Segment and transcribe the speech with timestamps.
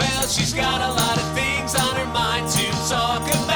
[0.00, 3.49] Well, she's got a lot of things on her mind to talk about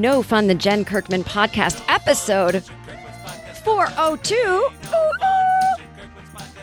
[0.00, 2.64] No Fun, the Jen Kirkman podcast, episode
[3.64, 4.34] 402.
[4.34, 5.84] Ooh, ooh.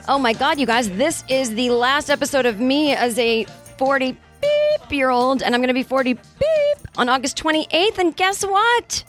[0.07, 3.43] Oh my God, you guys, this is the last episode of me as a
[3.77, 7.99] 40 beep year old, and I'm going to be 40 beep on August 28th.
[7.99, 9.03] And guess what?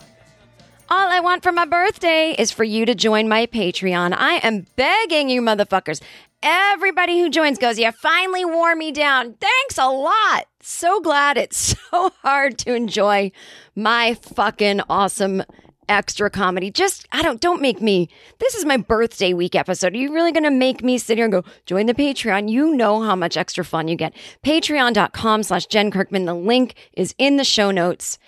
[0.90, 4.14] All I want for my birthday is for you to join my Patreon.
[4.14, 6.02] I am begging you, motherfuckers.
[6.42, 9.36] Everybody who joins goes, You finally wore me down.
[9.40, 10.48] Thanks a lot.
[10.60, 13.32] So glad it's so hard to enjoy
[13.74, 15.42] my fucking awesome
[15.88, 16.70] extra comedy.
[16.70, 18.08] Just, I don't, don't make me.
[18.38, 19.94] This is my birthday week episode.
[19.94, 22.50] Are you really going to make me sit here and go, join the Patreon?
[22.50, 24.14] You know how much extra fun you get.
[24.44, 26.26] Patreon.com slash Jen Kirkman.
[26.26, 28.18] The link is in the show notes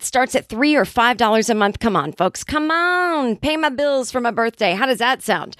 [0.00, 1.78] starts at three or five dollars a month.
[1.78, 2.44] Come on, folks.
[2.44, 3.36] Come on.
[3.36, 4.74] Pay my bills for my birthday.
[4.74, 5.56] How does that sound?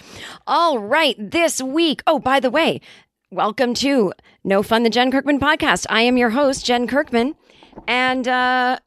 [0.47, 1.17] All right.
[1.19, 2.03] This week.
[2.07, 2.81] Oh, by the way,
[3.31, 4.13] welcome to
[4.47, 5.87] No Fun, the Jen Kirkman podcast.
[5.89, 7.35] I am your host, Jen Kirkman.
[7.89, 8.79] And, uh,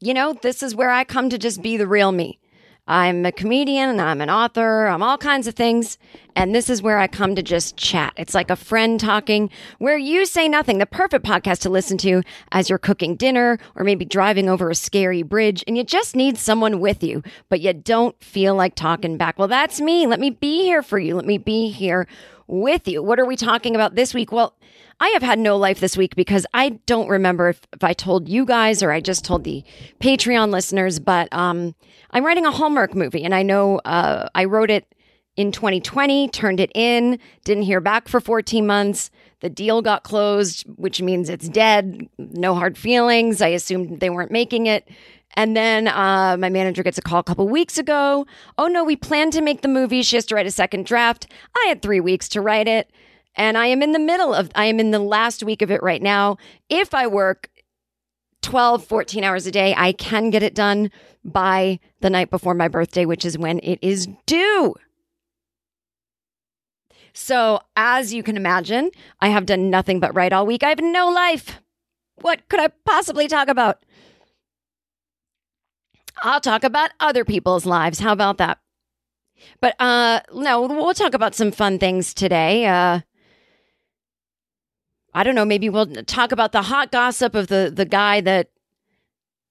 [0.00, 2.40] you know, this is where I come to just be the real me.
[2.88, 5.96] I'm a comedian, and I'm an author, I'm all kinds of things.
[6.34, 8.12] And this is where I come to just chat.
[8.16, 9.48] It's like a friend talking
[9.78, 10.78] where you say nothing.
[10.78, 14.74] The perfect podcast to listen to as you're cooking dinner or maybe driving over a
[14.74, 19.16] scary bridge and you just need someone with you, but you don't feel like talking
[19.16, 19.38] back.
[19.38, 20.08] Well, that's me.
[20.08, 21.14] Let me be here for you.
[21.14, 22.08] Let me be here
[22.50, 23.02] with you.
[23.02, 24.32] What are we talking about this week?
[24.32, 24.56] Well,
[24.98, 28.28] I have had no life this week because I don't remember if, if I told
[28.28, 29.64] you guys or I just told the
[30.00, 31.74] Patreon listeners, but um,
[32.10, 34.86] I'm writing a Hallmark movie and I know uh, I wrote it
[35.36, 39.10] in 2020, turned it in, didn't hear back for 14 months.
[39.40, 42.08] The deal got closed, which means it's dead.
[42.18, 43.40] No hard feelings.
[43.40, 44.86] I assumed they weren't making it.
[45.34, 48.26] And then uh, my manager gets a call a couple weeks ago.
[48.58, 50.02] Oh no, we plan to make the movie.
[50.02, 51.26] She has to write a second draft.
[51.56, 52.90] I had three weeks to write it.
[53.36, 55.82] And I am in the middle of, I am in the last week of it
[55.82, 56.36] right now.
[56.68, 57.48] If I work
[58.42, 60.90] 12, 14 hours a day, I can get it done
[61.24, 64.74] by the night before my birthday, which is when it is due.
[67.12, 68.90] So, as you can imagine,
[69.20, 70.62] I have done nothing but write all week.
[70.62, 71.60] I have no life.
[72.22, 73.84] What could I possibly talk about?
[76.22, 77.98] I'll talk about other people's lives.
[77.98, 78.58] How about that?
[79.60, 82.66] But uh no, we'll talk about some fun things today.
[82.66, 83.00] Uh
[85.12, 88.50] I don't know, maybe we'll talk about the hot gossip of the the guy that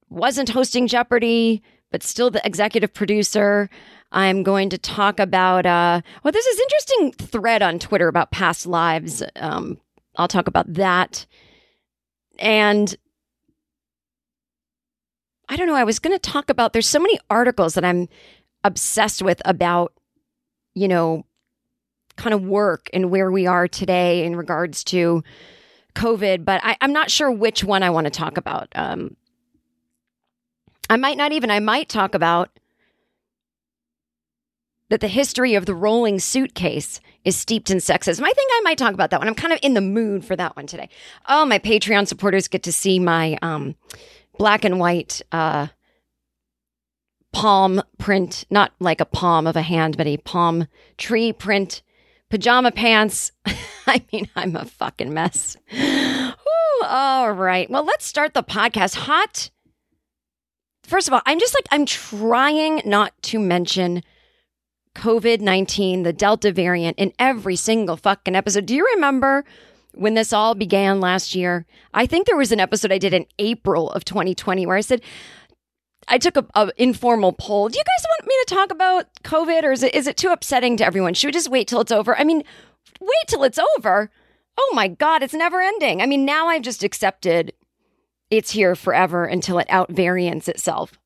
[0.09, 1.61] wasn't hosting Jeopardy
[1.91, 3.67] but still the executive producer.
[4.11, 8.65] I'm going to talk about uh well there's this interesting thread on Twitter about past
[8.65, 9.23] lives.
[9.35, 9.79] Um
[10.15, 11.25] I'll talk about that.
[12.37, 12.95] And
[15.49, 18.07] I don't know, I was going to talk about there's so many articles that I'm
[18.63, 19.93] obsessed with about
[20.75, 21.25] you know
[22.15, 25.23] kind of work and where we are today in regards to
[25.95, 28.67] COVID, but I, I'm not sure which one I want to talk about.
[28.75, 29.15] Um,
[30.89, 32.49] I might not even, I might talk about
[34.89, 38.21] that the history of the rolling suitcase is steeped in sexism.
[38.23, 39.27] I think I might talk about that one.
[39.27, 40.89] I'm kind of in the mood for that one today.
[41.27, 43.75] Oh, my Patreon supporters get to see my um,
[44.39, 45.67] black and white uh,
[47.31, 50.65] palm print, not like a palm of a hand, but a palm
[50.97, 51.83] tree print
[52.31, 53.31] pajama pants.
[53.85, 55.57] I mean, I'm a fucking mess.
[55.77, 57.69] Ooh, all right.
[57.69, 58.95] Well, let's start the podcast.
[58.95, 59.51] Hot.
[60.83, 64.01] First of all, I'm just like, I'm trying not to mention
[64.95, 68.65] COVID 19, the Delta variant, in every single fucking episode.
[68.65, 69.43] Do you remember
[69.93, 71.65] when this all began last year?
[71.93, 75.01] I think there was an episode I did in April of 2020 where I said,
[76.07, 77.69] I took a, a, informal poll.
[77.69, 80.29] Do you guys want me to talk about COVID, or is it is it too
[80.29, 81.13] upsetting to everyone?
[81.13, 82.17] Should we just wait till it's over?
[82.17, 82.43] I mean,
[82.99, 84.09] wait till it's over.
[84.57, 86.01] Oh my God, it's never ending.
[86.01, 87.53] I mean, now I've just accepted
[88.29, 90.99] it's here forever until it outvariants itself.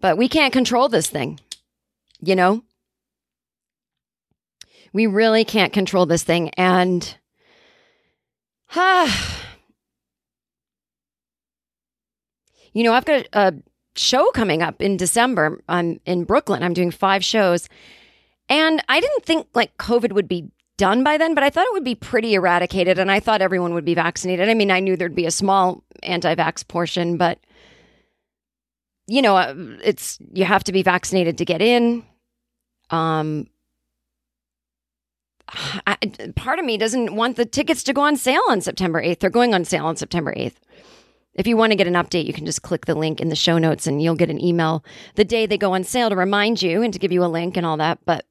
[0.00, 1.40] But we can't control this thing,
[2.20, 2.62] you know?
[4.94, 6.48] We really can't control this thing.
[6.50, 7.16] And,
[8.74, 9.44] ah,
[12.72, 13.54] you know, I've got a
[13.96, 15.62] show coming up in December.
[15.68, 16.62] I'm in Brooklyn.
[16.62, 17.68] I'm doing five shows.
[18.48, 21.72] And I didn't think like COVID would be done by then, but I thought it
[21.72, 22.98] would be pretty eradicated.
[22.98, 24.48] And I thought everyone would be vaccinated.
[24.48, 27.38] I mean, I knew there'd be a small anti vax portion, but
[29.06, 32.04] you know, uh, it's you have to be vaccinated to get in.
[32.90, 33.48] Um,
[35.86, 35.96] I,
[36.36, 39.20] part of me doesn't want the tickets to go on sale on September 8th.
[39.20, 40.56] They're going on sale on September 8th.
[41.34, 43.36] If you want to get an update, you can just click the link in the
[43.36, 44.84] show notes and you'll get an email
[45.16, 47.56] the day they go on sale to remind you and to give you a link
[47.56, 47.98] and all that.
[48.04, 48.24] But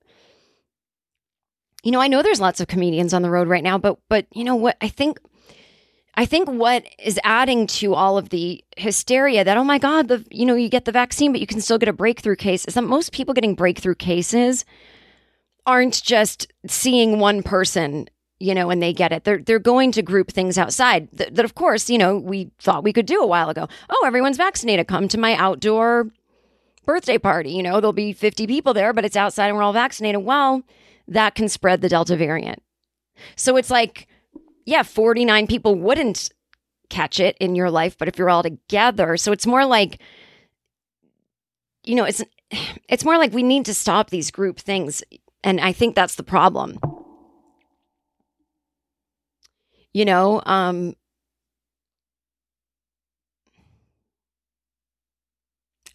[1.83, 4.25] you know, I know there's lots of comedians on the road right now, but but
[4.31, 4.77] you know what?
[4.79, 5.19] I think
[6.15, 10.25] I think what is adding to all of the hysteria that, oh my God, the
[10.31, 12.75] you know, you get the vaccine, but you can still get a breakthrough case is
[12.75, 14.63] that most people getting breakthrough cases
[15.65, 19.23] aren't just seeing one person, you know, and they get it.
[19.23, 22.83] They're they're going to group things outside that, that of course, you know, we thought
[22.83, 23.67] we could do a while ago.
[23.89, 24.87] Oh, everyone's vaccinated.
[24.87, 26.11] Come to my outdoor
[26.85, 27.51] birthday party.
[27.51, 30.23] You know, there'll be 50 people there, but it's outside and we're all vaccinated.
[30.23, 30.63] Well,
[31.07, 32.61] that can spread the Delta variant.
[33.35, 34.07] So it's like
[34.65, 36.29] yeah, 49 people wouldn't
[36.89, 39.99] catch it in your life, but if you're all together, so it's more like,
[41.83, 42.23] you know, it's
[42.89, 45.03] it's more like we need to stop these group things,
[45.43, 46.79] and I think that's the problem.
[49.93, 50.95] You know, um,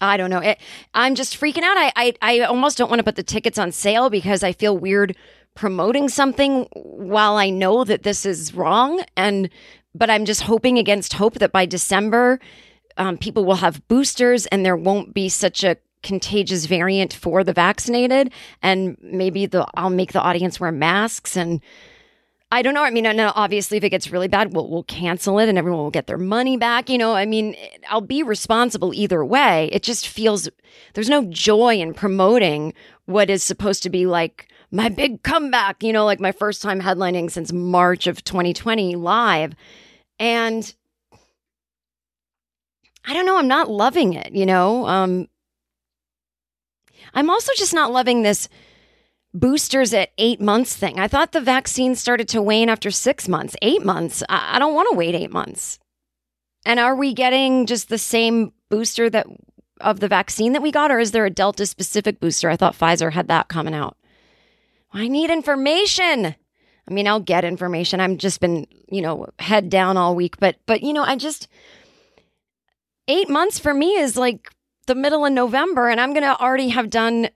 [0.01, 0.39] I don't know.
[0.39, 0.59] It,
[0.93, 1.77] I'm just freaking out.
[1.77, 4.77] I, I I almost don't want to put the tickets on sale because I feel
[4.77, 5.15] weird
[5.55, 9.03] promoting something while I know that this is wrong.
[9.17, 9.49] And,
[9.93, 12.39] but I'm just hoping against hope that by December,
[12.95, 17.53] um, people will have boosters and there won't be such a contagious variant for the
[17.53, 18.31] vaccinated.
[18.61, 21.61] And maybe the, I'll make the audience wear masks and,
[22.51, 22.83] I don't know.
[22.83, 25.91] I mean, obviously, if it gets really bad, we'll, we'll cancel it and everyone will
[25.91, 26.89] get their money back.
[26.89, 27.55] You know, I mean,
[27.87, 29.69] I'll be responsible either way.
[29.71, 30.49] It just feels
[30.95, 32.73] there's no joy in promoting
[33.05, 36.81] what is supposed to be like my big comeback, you know, like my first time
[36.81, 39.53] headlining since March of 2020 live.
[40.17, 40.73] And
[43.05, 44.87] I don't know, I'm not loving it, you know?
[44.87, 45.27] Um,
[47.13, 48.49] I'm also just not loving this
[49.33, 50.99] boosters at eight months thing.
[50.99, 54.23] I thought the vaccine started to wane after six months, eight months.
[54.29, 55.79] I, I don't want to wait eight months.
[56.65, 59.27] And are we getting just the same booster that
[59.81, 62.49] of the vaccine that we got, or is there a Delta specific booster?
[62.49, 63.95] I thought Pfizer had that coming out.
[64.91, 66.25] I need information.
[66.25, 67.99] I mean, I'll get information.
[67.99, 71.47] I've just been, you know, head down all week, but but you know, I just
[73.07, 74.51] 8 months for me is like
[74.89, 77.29] the middle of November and I'm going to already have done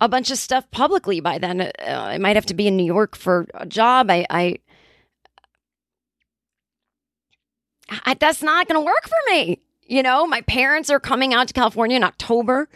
[0.00, 1.60] a bunch of stuff publicly by then.
[1.60, 4.10] Uh, I might have to be in New York for a job.
[4.10, 4.58] I, I,
[8.04, 9.60] I that's not going to work for me.
[9.82, 12.68] You know, my parents are coming out to California in October.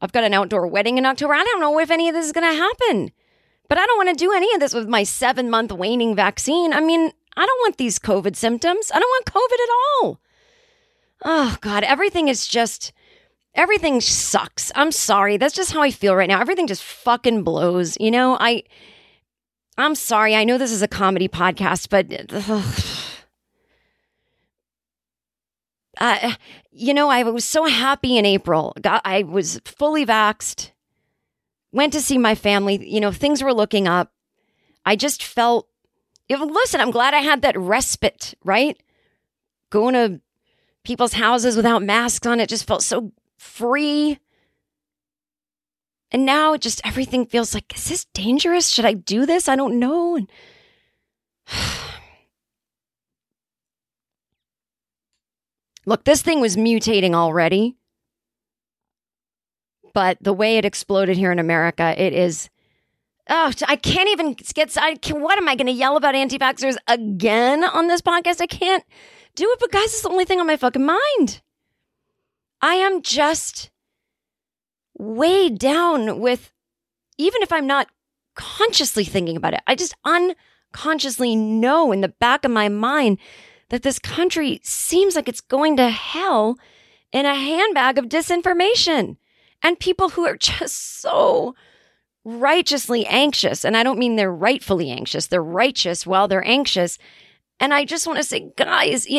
[0.00, 1.34] I've got an outdoor wedding in October.
[1.34, 3.12] I don't know if any of this is going to happen.
[3.68, 6.72] But I don't want to do any of this with my seven month waning vaccine.
[6.72, 8.92] I mean, I don't want these COVID symptoms.
[8.94, 9.70] I don't want COVID at
[10.02, 10.20] all.
[11.24, 12.92] Oh, God, everything is just,
[13.56, 14.70] everything sucks.
[14.74, 15.36] I'm sorry.
[15.36, 16.40] That's just how I feel right now.
[16.40, 17.96] Everything just fucking blows.
[17.98, 18.62] You know, I,
[19.76, 20.36] I'm sorry.
[20.36, 22.06] I know this is a comedy podcast, but,
[26.00, 26.34] uh,
[26.70, 28.72] you know, I was so happy in April.
[28.80, 30.70] God, I was fully vaxxed
[31.76, 32.88] went to see my family.
[32.88, 34.10] You know, things were looking up.
[34.84, 35.68] I just felt,
[36.28, 38.82] listen, I'm glad I had that respite, right?
[39.70, 40.20] Going to
[40.84, 44.18] people's houses without masks on, it just felt so free.
[46.10, 48.68] And now just everything feels like, is this dangerous?
[48.68, 49.48] Should I do this?
[49.48, 50.16] I don't know.
[50.16, 50.30] And
[55.86, 57.76] Look, this thing was mutating already.
[59.94, 62.50] But the way it exploded here in America, it is.
[63.28, 64.76] Oh, I can't even get.
[64.76, 68.40] I can, what am I going to yell about anti vaxxers again on this podcast?
[68.40, 68.84] I can't
[69.34, 71.40] do it, but guys, it's the only thing on my fucking mind.
[72.66, 73.70] I am just
[74.98, 76.50] weighed down with,
[77.16, 77.86] even if I'm not
[78.34, 83.18] consciously thinking about it, I just unconsciously know in the back of my mind
[83.68, 86.58] that this country seems like it's going to hell
[87.12, 89.16] in a handbag of disinformation
[89.62, 91.54] and people who are just so
[92.24, 93.64] righteously anxious.
[93.64, 96.98] And I don't mean they're rightfully anxious, they're righteous while they're anxious.
[97.58, 99.12] And I just want to say, guys, do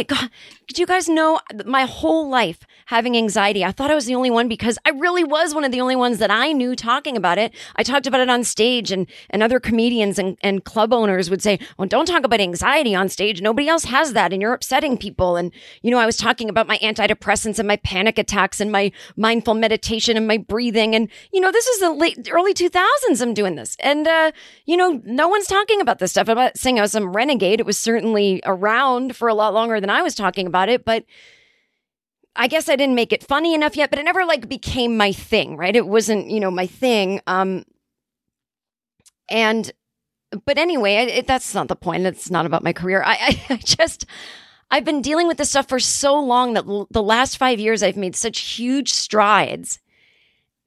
[0.75, 3.65] you guys know my whole life having anxiety?
[3.65, 5.96] I thought I was the only one because I really was one of the only
[5.96, 7.51] ones that I knew talking about it.
[7.77, 11.41] I talked about it on stage and, and other comedians and, and club owners would
[11.41, 13.41] say, well, don't talk about anxiety on stage.
[13.41, 15.36] Nobody else has that and you're upsetting people.
[15.36, 15.51] And,
[15.82, 19.56] you know, I was talking about my antidepressants and my panic attacks and my mindful
[19.56, 20.94] meditation and my breathing.
[20.94, 23.75] And, you know, this is the late, early 2000s I'm doing this.
[23.79, 24.32] And, uh,
[24.65, 26.29] you know, no one's talking about this stuff.
[26.29, 27.60] I'm not saying I was some renegade.
[27.60, 31.05] It was certainly around for a lot longer than I was talking about it, but
[32.36, 35.12] I guess I didn't make it funny enough yet, but it never like became my
[35.12, 35.75] thing, right?
[35.75, 37.22] It wasn't, you know, my thing.
[37.27, 37.65] Um
[39.29, 39.72] and
[40.46, 42.05] but anyway, it, that's not the point.
[42.05, 43.01] It's not about my career.
[43.03, 44.05] I, I, I just
[44.69, 47.81] I've been dealing with this stuff for so long that l- the last 5 years
[47.81, 49.79] I've made such huge strides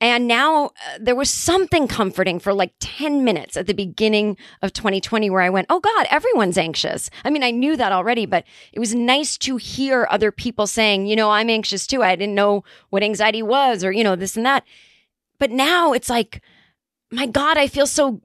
[0.01, 4.73] and now uh, there was something comforting for like 10 minutes at the beginning of
[4.73, 7.11] 2020 where I went, Oh God, everyone's anxious.
[7.25, 11.07] I mean, I knew that already, but it was nice to hear other people saying,
[11.07, 12.03] you know, I'm anxious too.
[12.03, 14.65] I didn't know what anxiety was or, you know, this and that.
[15.39, 16.41] But now it's like,
[17.11, 18.23] my God, I feel so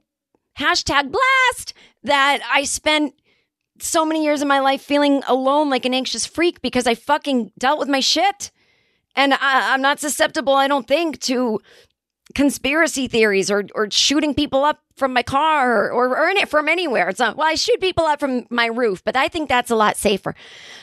[0.58, 3.14] hashtag blast that I spent
[3.78, 7.52] so many years of my life feeling alone like an anxious freak because I fucking
[7.58, 8.50] dealt with my shit.
[9.16, 11.60] And I, am not susceptible, I don't think, to
[12.34, 17.08] conspiracy theories or, or shooting people up from my car or, or it from anywhere.
[17.08, 19.76] It's not, well, I shoot people up from my roof, but I think that's a
[19.76, 20.34] lot safer,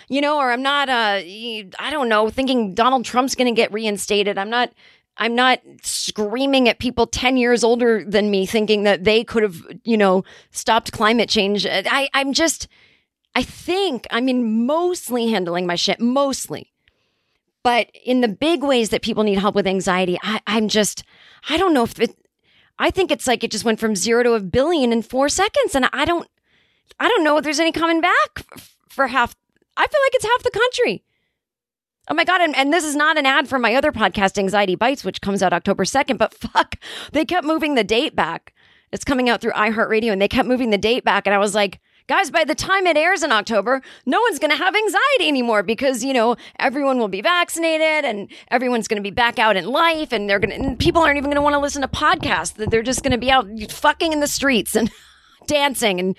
[0.10, 3.72] you know, or I'm not, uh, I don't know, thinking Donald Trump's going to get
[3.72, 4.38] reinstated.
[4.38, 4.72] I'm not,
[5.18, 9.62] I'm not screaming at people 10 years older than me thinking that they could have,
[9.84, 11.68] you know, stopped climate change.
[11.68, 12.68] I, I'm just,
[13.36, 16.73] I think, I mean, mostly handling my shit, mostly.
[17.64, 21.04] But in the big ways that people need help with anxiety, I, I'm just,
[21.50, 22.16] I don't know if it,
[22.78, 25.74] I think it's like it just went from zero to a billion in four seconds.
[25.74, 26.28] And I don't,
[27.00, 28.46] I don't know if there's any coming back
[28.90, 29.36] for half.
[29.78, 31.04] I feel like it's half the country.
[32.10, 32.42] Oh my God.
[32.42, 35.42] And, and this is not an ad for my other podcast, Anxiety Bites, which comes
[35.42, 36.76] out October 2nd, but fuck,
[37.14, 38.54] they kept moving the date back.
[38.92, 41.26] It's coming out through iHeartRadio and they kept moving the date back.
[41.26, 44.52] And I was like, Guys, by the time it airs in October, no one's going
[44.52, 49.04] to have anxiety anymore because, you know, everyone will be vaccinated and everyone's going to
[49.04, 51.54] be back out in life and they're going to, people aren't even going to want
[51.54, 52.56] to listen to podcasts.
[52.56, 54.92] That They're just going to be out fucking in the streets and
[55.48, 56.00] dancing.
[56.00, 56.18] And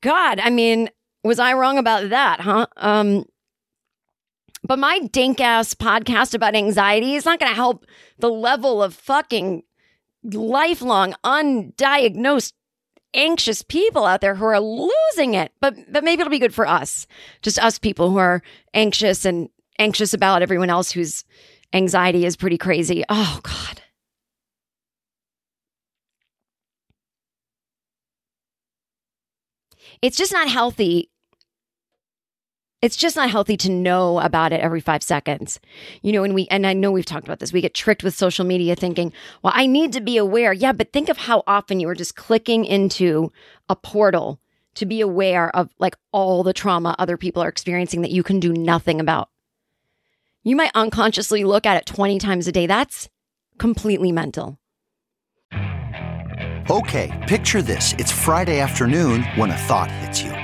[0.00, 0.88] God, I mean,
[1.22, 2.66] was I wrong about that, huh?
[2.78, 3.26] Um,
[4.66, 7.84] but my dink ass podcast about anxiety is not going to help
[8.18, 9.64] the level of fucking
[10.22, 12.54] lifelong undiagnosed
[13.14, 15.52] anxious people out there who are losing it.
[15.60, 17.06] But but maybe it'll be good for us.
[17.42, 18.42] Just us people who are
[18.74, 21.24] anxious and anxious about everyone else whose
[21.72, 23.04] anxiety is pretty crazy.
[23.08, 23.80] Oh god.
[30.02, 31.10] It's just not healthy
[32.84, 35.58] it's just not healthy to know about it every five seconds.
[36.02, 38.14] You know, and we, and I know we've talked about this, we get tricked with
[38.14, 39.10] social media thinking,
[39.42, 40.52] well, I need to be aware.
[40.52, 43.32] Yeah, but think of how often you are just clicking into
[43.70, 44.38] a portal
[44.74, 48.38] to be aware of like all the trauma other people are experiencing that you can
[48.38, 49.30] do nothing about.
[50.42, 52.66] You might unconsciously look at it 20 times a day.
[52.66, 53.08] That's
[53.58, 54.58] completely mental.
[56.68, 57.94] Okay, picture this.
[57.94, 60.43] It's Friday afternoon when a thought hits you.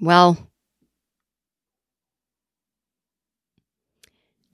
[0.00, 0.36] Well,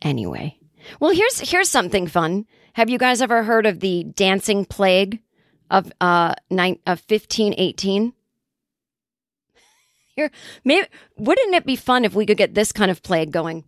[0.02, 0.58] anyway.
[1.00, 2.46] Well, here's here's something fun.
[2.74, 5.20] Have you guys ever heard of the dancing plague
[5.70, 8.12] of uh nine of fifteen eighteen?
[10.16, 10.30] Here,
[10.64, 10.86] maybe
[11.16, 13.64] wouldn't it be fun if we could get this kind of plague going?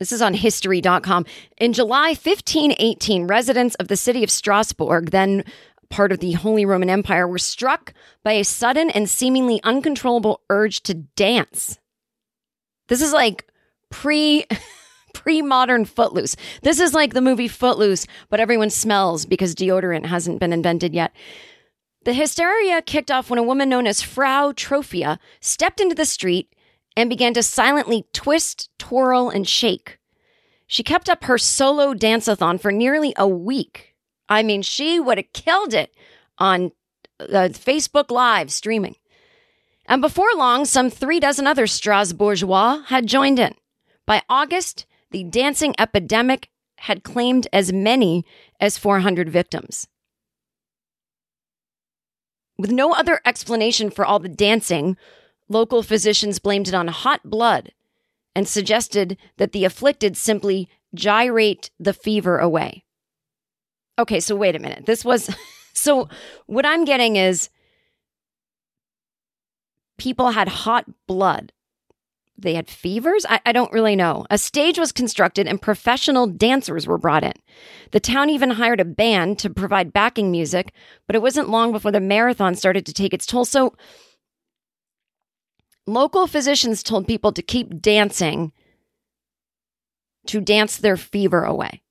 [0.00, 1.26] This is on history.com.
[1.58, 5.44] In July 1518, residents of the city of Strasbourg, then
[5.90, 7.92] part of the Holy Roman Empire, were struck
[8.22, 11.78] by a sudden and seemingly uncontrollable urge to dance.
[12.88, 13.46] This is like
[13.90, 14.46] pre
[15.14, 16.36] pre modern Footloose.
[16.62, 21.12] This is like the movie Footloose, but everyone smells because deodorant hasn't been invented yet.
[22.04, 26.54] The hysteria kicked off when a woman known as Frau Troffea stepped into the street
[26.96, 29.98] and began to silently twist, twirl, and shake.
[30.66, 33.89] She kept up her solo dance-a-thon for nearly a week.
[34.30, 35.92] I mean, she would have killed it
[36.38, 36.70] on
[37.18, 38.94] uh, Facebook Live streaming.
[39.86, 43.54] And before long, some three dozen other Strasbourgeois had joined in.
[44.06, 48.24] By August, the dancing epidemic had claimed as many
[48.60, 49.88] as 400 victims.
[52.56, 54.96] With no other explanation for all the dancing,
[55.48, 57.72] local physicians blamed it on hot blood
[58.36, 62.84] and suggested that the afflicted simply gyrate the fever away.
[64.00, 64.86] Okay, so wait a minute.
[64.86, 65.28] This was
[65.74, 66.08] so
[66.46, 67.50] what I'm getting is
[69.98, 71.52] people had hot blood.
[72.38, 73.26] They had fevers?
[73.28, 74.24] I, I, don't really know.
[74.30, 77.34] A stage was constructed and professional dancers were brought in.
[77.90, 80.72] The town even hired a band to provide backing music,
[81.06, 83.44] but it wasn't long before the marathon started to take its toll.
[83.44, 83.74] So,
[85.86, 88.52] local physicians told people to keep dancing
[90.28, 91.82] to dance their fever away.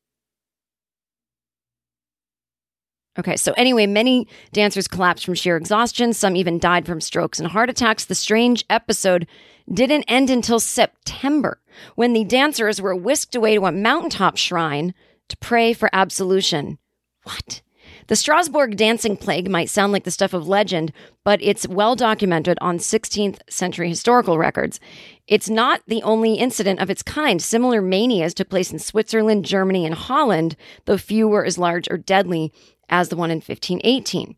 [3.19, 6.13] Okay, so anyway, many dancers collapsed from sheer exhaustion.
[6.13, 8.05] Some even died from strokes and heart attacks.
[8.05, 9.27] The strange episode
[9.71, 11.59] didn't end until September
[11.95, 14.93] when the dancers were whisked away to a mountaintop shrine
[15.27, 16.77] to pray for absolution.
[17.23, 17.61] What?
[18.09, 20.91] The Strasbourg dancing plague might sound like the stuff of legend,
[21.23, 24.79] but it's well documented on 16th century historical records.
[25.27, 27.39] It's not the only incident of its kind.
[27.39, 31.99] Similar manias took place in Switzerland, Germany, and Holland, though few were as large or
[31.99, 32.51] deadly
[32.89, 34.35] as the one in 1518.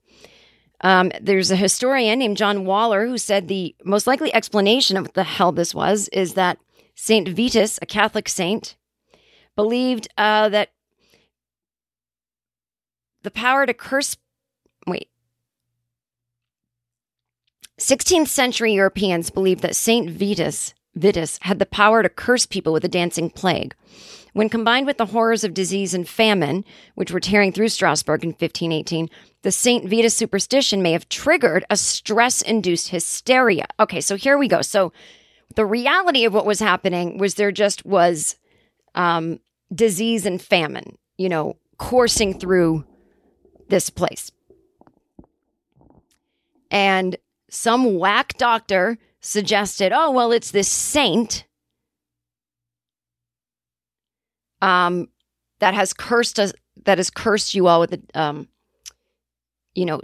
[0.81, 5.13] Um, there's a historian named John Waller who said the most likely explanation of what
[5.13, 6.57] the hell this was is that
[6.95, 8.75] Saint Vitus, a Catholic saint,
[9.55, 10.71] believed uh, that
[13.23, 14.17] the power to curse.
[14.87, 15.09] Wait.
[17.79, 22.85] 16th century Europeans believed that Saint Vitus, Vitus had the power to curse people with
[22.85, 23.75] a dancing plague.
[24.33, 26.63] When combined with the horrors of disease and famine,
[26.95, 29.09] which were tearing through Strasbourg in 1518,
[29.41, 29.89] the St.
[29.89, 33.65] Vitus superstition may have triggered a stress induced hysteria.
[33.79, 34.61] Okay, so here we go.
[34.61, 34.93] So
[35.55, 38.37] the reality of what was happening was there just was
[38.95, 39.39] um,
[39.73, 42.85] disease and famine, you know, coursing through
[43.71, 44.31] this place.
[46.69, 47.15] And
[47.49, 51.45] some whack doctor suggested, oh, well, it's this saint
[54.61, 55.09] um,
[55.59, 56.53] that has cursed us,
[56.85, 58.47] that has cursed you all with a, um,
[59.73, 60.01] you know,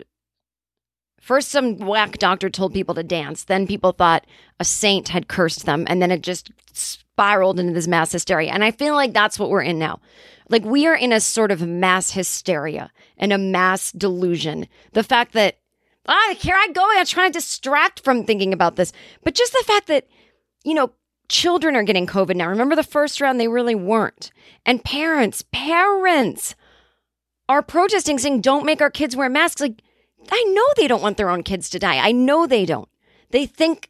[1.21, 3.43] first some whack doctor told people to dance.
[3.43, 4.25] Then people thought
[4.60, 5.86] a saint had cursed them.
[5.88, 6.51] And then it just
[7.17, 8.51] spiraled into this mass hysteria.
[8.51, 9.99] And I feel like that's what we're in now.
[10.49, 14.67] Like we are in a sort of mass hysteria and a mass delusion.
[14.93, 15.58] The fact that,
[16.08, 16.86] ah, here I go.
[16.88, 18.93] I'm trying to distract from thinking about this.
[19.23, 20.08] But just the fact that,
[20.63, 20.91] you know,
[21.27, 22.49] children are getting COVID now.
[22.49, 24.32] Remember the first round, they really weren't.
[24.63, 26.53] And parents, parents
[27.49, 29.60] are protesting saying, don't make our kids wear masks.
[29.60, 29.82] Like,
[30.32, 31.97] I know they don't want their own kids to die.
[31.97, 32.89] I know they don't.
[33.32, 33.89] They think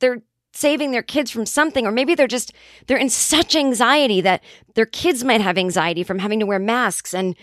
[0.00, 0.22] they're
[0.54, 2.52] saving their kids from something, or maybe they're just,
[2.86, 4.42] they're in such anxiety that
[4.74, 7.12] their kids might have anxiety from having to wear masks.
[7.12, 7.36] And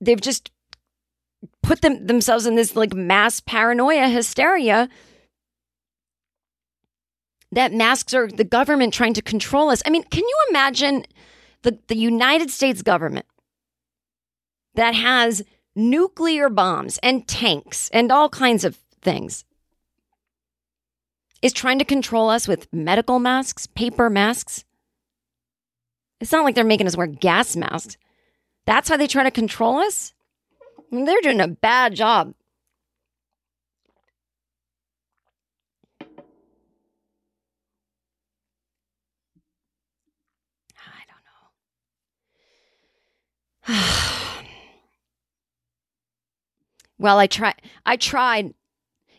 [0.00, 0.50] they've just
[1.62, 4.88] put them themselves in this like mass paranoia hysteria
[7.52, 9.82] that masks are the government trying to control us.
[9.86, 11.04] I mean, can you imagine
[11.62, 13.26] the, the United States government
[14.74, 15.42] that has
[15.74, 19.44] nuclear bombs and tanks and all kinds of things
[21.42, 24.64] is trying to control us with medical masks, paper masks?
[26.20, 27.96] It's not like they're making us wear gas masks.
[28.66, 30.12] That's how they try to control us?
[30.90, 32.34] They're doing a bad job.
[36.00, 36.06] I
[43.68, 44.42] don't know.
[46.98, 47.54] well, I try
[47.86, 48.54] I tried.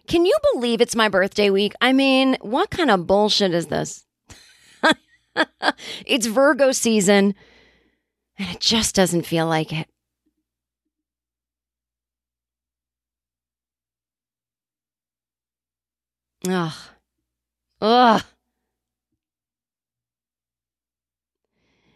[0.09, 1.73] Can you believe it's my birthday week?
[1.81, 4.07] I mean, what kind of bullshit is this?
[6.05, 7.35] it's Virgo season
[8.39, 9.87] and it just doesn't feel like it.
[16.47, 16.73] Ugh.
[17.79, 18.23] Ugh.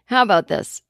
[0.06, 0.84] How about this?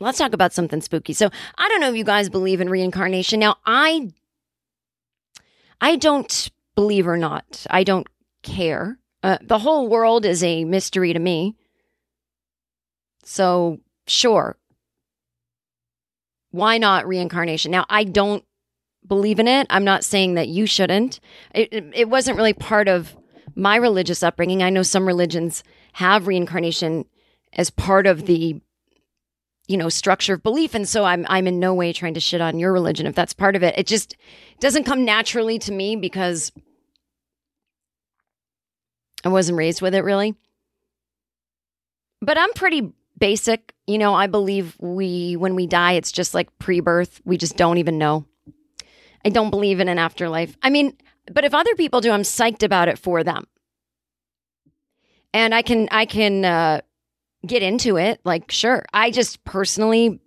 [0.00, 1.12] Let's talk about something spooky.
[1.12, 3.40] So, I don't know if you guys believe in reincarnation.
[3.40, 4.10] Now, I
[5.80, 7.66] I don't believe or not.
[7.70, 8.06] I don't
[8.42, 8.98] care.
[9.22, 11.54] Uh, the whole world is a mystery to me.
[13.24, 14.56] So, sure.
[16.50, 17.70] Why not reincarnation?
[17.70, 18.44] Now, I don't
[19.06, 19.66] believe in it.
[19.70, 21.20] I'm not saying that you shouldn't.
[21.54, 23.16] It, it, it wasn't really part of
[23.54, 24.62] my religious upbringing.
[24.62, 25.62] I know some religions
[25.94, 27.04] have reincarnation
[27.52, 28.60] as part of the
[29.70, 32.40] you know structure of belief and so I'm I'm in no way trying to shit
[32.40, 33.78] on your religion if that's part of it.
[33.78, 34.16] It just
[34.58, 36.50] doesn't come naturally to me because
[39.24, 40.34] I wasn't raised with it really.
[42.20, 43.72] But I'm pretty basic.
[43.86, 47.20] You know, I believe we when we die it's just like pre-birth.
[47.24, 48.26] We just don't even know.
[49.24, 50.56] I don't believe in an afterlife.
[50.64, 50.96] I mean,
[51.32, 53.44] but if other people do, I'm psyched about it for them.
[55.32, 56.80] And I can I can uh,
[57.46, 58.20] get into it.
[58.24, 58.84] Like, sure.
[58.92, 60.20] I just personally,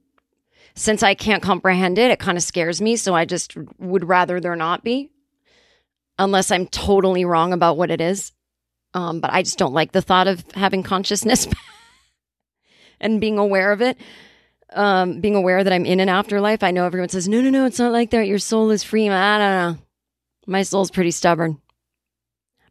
[0.76, 2.96] since I can't comprehend it, it kind of scares me.
[2.96, 5.12] So I just would rather there not be,
[6.18, 8.32] unless I'm totally wrong about what it is.
[8.94, 11.48] Um, but I just don't like the thought of having consciousness
[13.00, 13.98] and being aware of it
[14.76, 16.64] um, being aware that I'm in an afterlife.
[16.64, 18.28] I know everyone says, no, no, no, it's not like that.
[18.28, 19.10] Your soul is free.
[19.10, 19.84] I don't know.
[20.46, 21.62] My soul's pretty stubborn.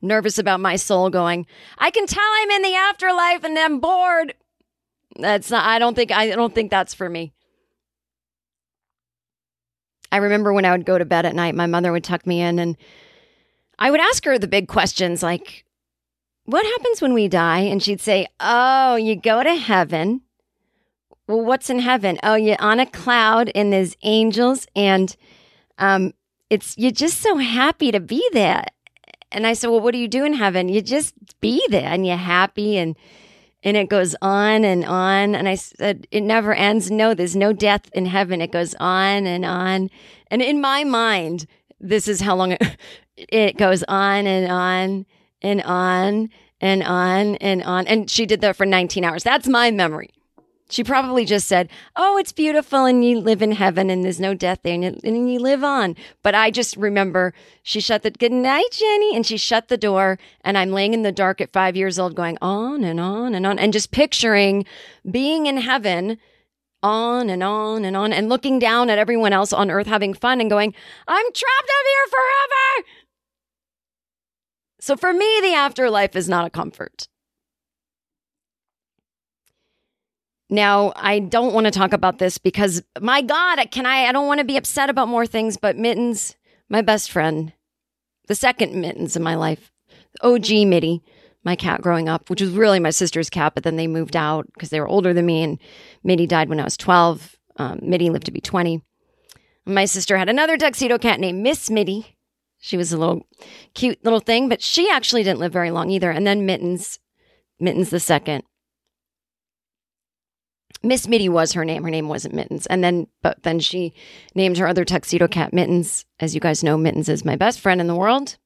[0.02, 1.46] Nervous about my soul going,
[1.78, 4.34] I can tell I'm in the afterlife and I'm bored.
[5.16, 7.32] That's not, I don't think, I don't think that's for me.
[10.10, 12.40] I remember when I would go to bed at night, my mother would tuck me
[12.40, 12.76] in and
[13.78, 15.64] I would ask her the big questions like,
[16.44, 17.60] what happens when we die?
[17.60, 20.22] And she'd say, Oh, you go to heaven
[21.32, 22.18] well, what's in heaven?
[22.22, 25.16] Oh, you're on a cloud and there's angels and
[25.78, 26.12] um
[26.50, 28.64] it's you're just so happy to be there.
[29.32, 30.68] And I said, Well, what do you do in heaven?
[30.68, 32.96] You just be there and you're happy and
[33.64, 35.34] and it goes on and on.
[35.34, 36.90] And I said, It never ends.
[36.90, 38.40] No, there's no death in heaven.
[38.40, 39.90] It goes on and on.
[40.28, 41.46] And in my mind,
[41.80, 42.62] this is how long it,
[43.16, 45.06] it goes on and on
[45.42, 47.86] and on and on and on.
[47.86, 49.22] And she did that for 19 hours.
[49.22, 50.10] That's my memory.
[50.72, 54.32] She probably just said, Oh, it's beautiful and you live in heaven and there's no
[54.32, 55.94] death there and you, and you live on.
[56.22, 59.14] But I just remember she shut the good night, Jenny.
[59.14, 60.18] And she shut the door.
[60.40, 63.46] And I'm laying in the dark at five years old going on and on and
[63.46, 64.64] on and just picturing
[65.08, 66.16] being in heaven
[66.82, 70.40] on and on and on and looking down at everyone else on earth having fun
[70.40, 70.72] and going,
[71.06, 72.88] I'm trapped up here forever.
[74.80, 77.08] So for me, the afterlife is not a comfort.
[80.52, 84.04] Now, I don't want to talk about this because my God, can I?
[84.04, 86.36] I don't want to be upset about more things, but Mittens,
[86.68, 87.54] my best friend,
[88.28, 89.72] the second Mittens in my life,
[90.20, 91.02] OG Mitty,
[91.42, 94.46] my cat growing up, which was really my sister's cat, but then they moved out
[94.52, 95.58] because they were older than me, and
[96.04, 97.34] Mitty died when I was 12.
[97.56, 98.82] Um, Mitty lived to be 20.
[99.64, 102.18] My sister had another tuxedo cat named Miss Mitty.
[102.58, 103.26] She was a little
[103.72, 106.10] cute little thing, but she actually didn't live very long either.
[106.10, 106.98] And then Mittens,
[107.58, 108.42] Mittens the second,
[110.82, 111.84] Miss Mitty was her name.
[111.84, 112.66] Her name wasn't Mittens.
[112.66, 113.94] And then, but then she
[114.34, 116.04] named her other tuxedo cat Mittens.
[116.20, 118.36] As you guys know, Mittens is my best friend in the world.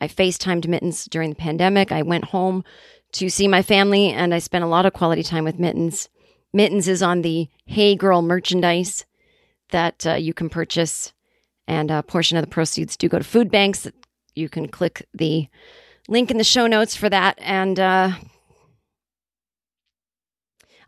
[0.00, 1.92] I FaceTimed Mittens during the pandemic.
[1.92, 2.64] I went home
[3.12, 6.08] to see my family and I spent a lot of quality time with Mittens.
[6.52, 9.04] Mittens is on the Hay Girl merchandise
[9.70, 11.12] that uh, you can purchase,
[11.68, 13.86] and a portion of the proceeds do go to food banks.
[14.34, 15.48] You can click the
[16.08, 17.38] link in the show notes for that.
[17.40, 18.12] And uh,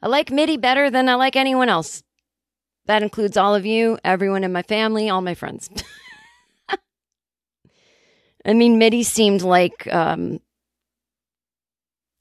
[0.02, 2.02] I like Mitty better than I like anyone else.
[2.86, 5.70] That includes all of you, everyone in my family, all my friends.
[8.44, 10.40] I mean, Mitty seemed like um,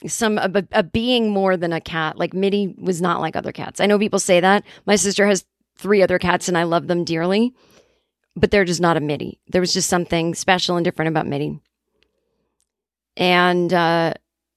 [0.06, 2.18] some a, a, being more than a cat.
[2.18, 3.80] Like Mitty was not like other cats.
[3.80, 4.64] I know people say that.
[4.86, 7.54] My sister has three other cats, and I love them dearly,
[8.36, 9.40] but they're just not a Mitty.
[9.48, 11.60] There was just something special and different about Mitty,
[13.18, 14.14] and uh,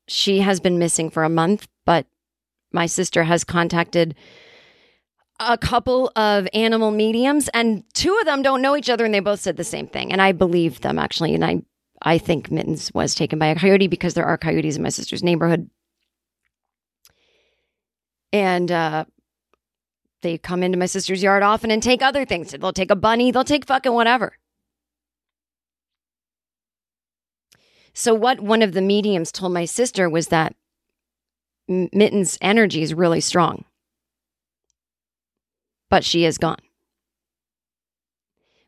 [0.07, 1.67] she has been missing for a month.
[1.87, 2.07] But
[2.75, 4.15] my sister has contacted
[5.41, 9.21] a couple of animal mediums and two of them don't know each other and they
[9.21, 11.63] both said the same thing and i believe them actually and i
[12.03, 15.23] i think mittens was taken by a coyote because there are coyotes in my sister's
[15.25, 15.71] neighborhood
[18.33, 19.05] and uh
[20.23, 22.53] They come into my sister's yard often and take other things.
[22.53, 24.37] They'll take a bunny, they'll take fucking whatever.
[27.95, 30.55] So, what one of the mediums told my sister was that
[31.69, 33.65] Mitten's energy is really strong,
[35.91, 36.59] but she is gone.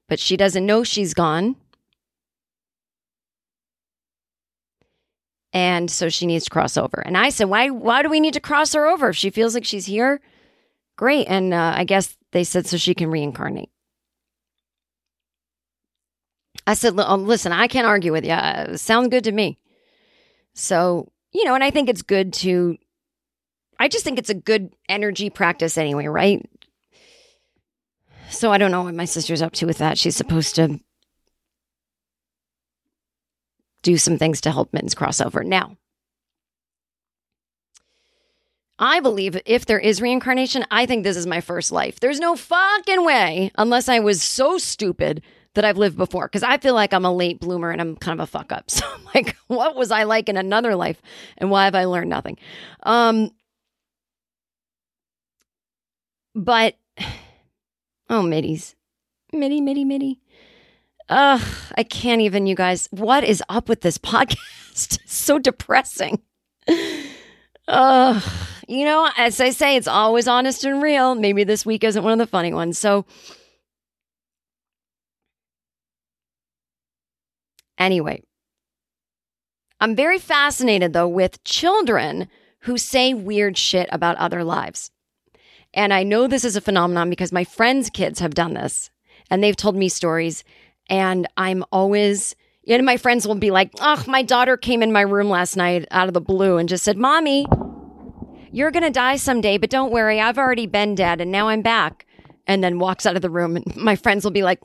[0.08, 1.56] But she doesn't know she's gone.
[5.52, 7.02] And so she needs to cross over.
[7.04, 9.08] And I said, why, why do we need to cross her over?
[9.08, 10.20] If she feels like she's here,
[10.96, 11.26] great.
[11.28, 13.70] And uh, I guess they said so she can reincarnate.
[16.66, 18.32] I said, um, listen, I can't argue with you.
[18.32, 19.58] Uh, sounds good to me.
[20.54, 22.76] So, you know, and I think it's good to,
[23.78, 26.48] I just think it's a good energy practice anyway, right?
[28.30, 29.98] So I don't know what my sister's up to with that.
[29.98, 30.80] She's supposed to
[33.82, 35.44] do some things to help Mittens crossover.
[35.44, 35.76] Now,
[38.78, 42.00] I believe if there is reincarnation, I think this is my first life.
[42.00, 45.22] There's no fucking way, unless I was so stupid
[45.54, 48.20] that I've lived before, because I feel like I'm a late bloomer and I'm kind
[48.20, 48.64] of a fuck up.
[48.70, 51.00] So, I'm like, what was I like in another life,
[51.38, 52.36] and why have I learned nothing?
[52.82, 53.30] Um,
[56.36, 56.76] but
[58.10, 58.74] oh, Mitties,
[59.32, 60.20] Mitty, Mitty, Mitty.
[61.08, 61.42] Ugh,
[61.76, 62.88] I can't even, you guys.
[62.90, 64.98] What is up with this podcast?
[65.06, 66.20] so depressing.
[67.68, 68.22] Ugh,
[68.68, 71.14] you know, as I say, it's always honest and real.
[71.14, 72.78] Maybe this week isn't one of the funny ones.
[72.78, 73.06] So,
[77.78, 78.22] anyway,
[79.80, 82.28] I'm very fascinated though with children
[82.60, 84.90] who say weird shit about other lives.
[85.76, 88.90] And I know this is a phenomenon because my friends' kids have done this
[89.30, 90.42] and they've told me stories.
[90.88, 92.34] And I'm always,
[92.78, 95.86] know, my friends will be like, oh, my daughter came in my room last night
[95.90, 97.46] out of the blue and just said, Mommy,
[98.50, 100.18] you're going to die someday, but don't worry.
[100.18, 102.05] I've already been dead and now I'm back.
[102.48, 103.56] And then walks out of the room.
[103.56, 104.60] And my friends will be like,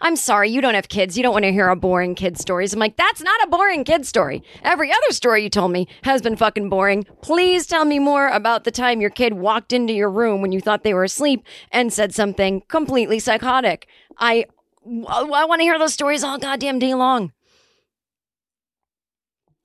[0.00, 1.16] I'm sorry, you don't have kids.
[1.16, 2.72] You don't want to hear a boring kid stories.
[2.72, 4.42] I'm like, that's not a boring kid story.
[4.62, 7.04] Every other story you told me has been fucking boring.
[7.20, 10.60] Please tell me more about the time your kid walked into your room when you
[10.60, 13.86] thought they were asleep and said something completely psychotic.
[14.18, 14.46] I
[14.86, 17.32] I want to hear those stories all goddamn day long.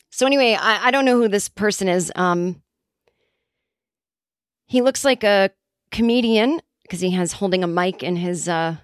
[0.09, 2.11] So anyway, I, I don't know who this person is.
[2.15, 2.61] Um,
[4.65, 5.51] he looks like a
[5.91, 8.75] comedian because he has holding a mic in his uh,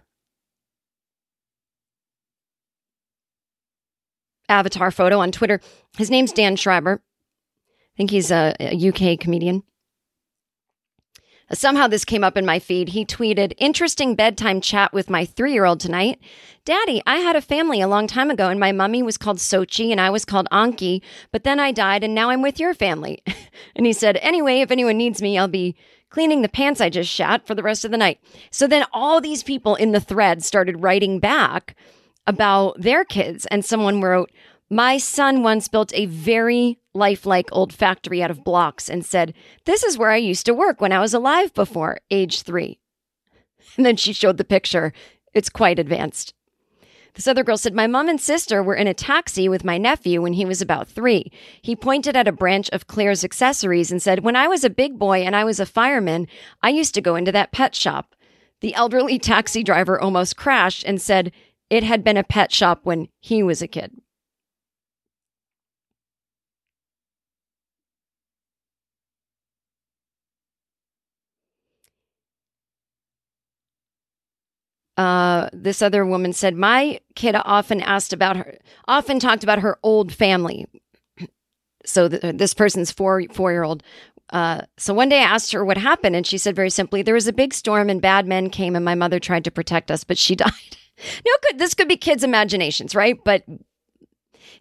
[4.48, 5.60] avatar photo on Twitter.
[5.98, 7.02] His name's Dan Schreiber.
[7.70, 9.63] I think he's a, a UK comedian.
[11.52, 12.89] Somehow this came up in my feed.
[12.89, 16.17] He tweeted, Interesting bedtime chat with my three year old tonight.
[16.63, 19.91] Daddy, I had a family a long time ago and my mummy was called Sochi
[19.91, 21.02] and I was called Anki,
[21.34, 23.22] but then I died and now I'm with your family.
[23.76, 25.76] and he said, Anyway, if anyone needs me, I'll be
[26.10, 28.20] cleaning the pants I just shat for the rest of the night.
[28.52, 31.76] So then all these people in the thread started writing back
[32.26, 33.46] about their kids.
[33.48, 34.32] And someone wrote,
[34.70, 39.34] my son once built a very lifelike old factory out of blocks and said,
[39.65, 42.80] This is where I used to work when I was alive before age three.
[43.78, 44.91] And then she showed the picture.
[45.34, 46.34] It's quite advanced.
[47.17, 50.21] This other girl said, My mom and sister were in a taxi with my nephew
[50.21, 51.32] when he was about three.
[51.63, 54.99] He pointed at a branch of Claire's accessories and said, When I was a big
[54.99, 56.27] boy and I was a fireman,
[56.62, 58.13] I used to go into that pet shop.
[58.62, 61.32] The elderly taxi driver almost crashed and said
[61.71, 63.99] it had been a pet shop when he was a kid.
[74.97, 78.57] Uh, this other woman said, My kid often asked about her,
[78.88, 80.65] often talked about her old family.
[81.86, 83.81] So th- this person's four four year old.
[84.31, 87.13] Uh, so one day I asked her what happened, and she said very simply, "There
[87.13, 90.03] was a big storm, and bad men came, and my mother tried to protect us,
[90.03, 90.51] but she died."
[91.25, 93.17] no, could this could be kids' imaginations, right?
[93.23, 93.43] But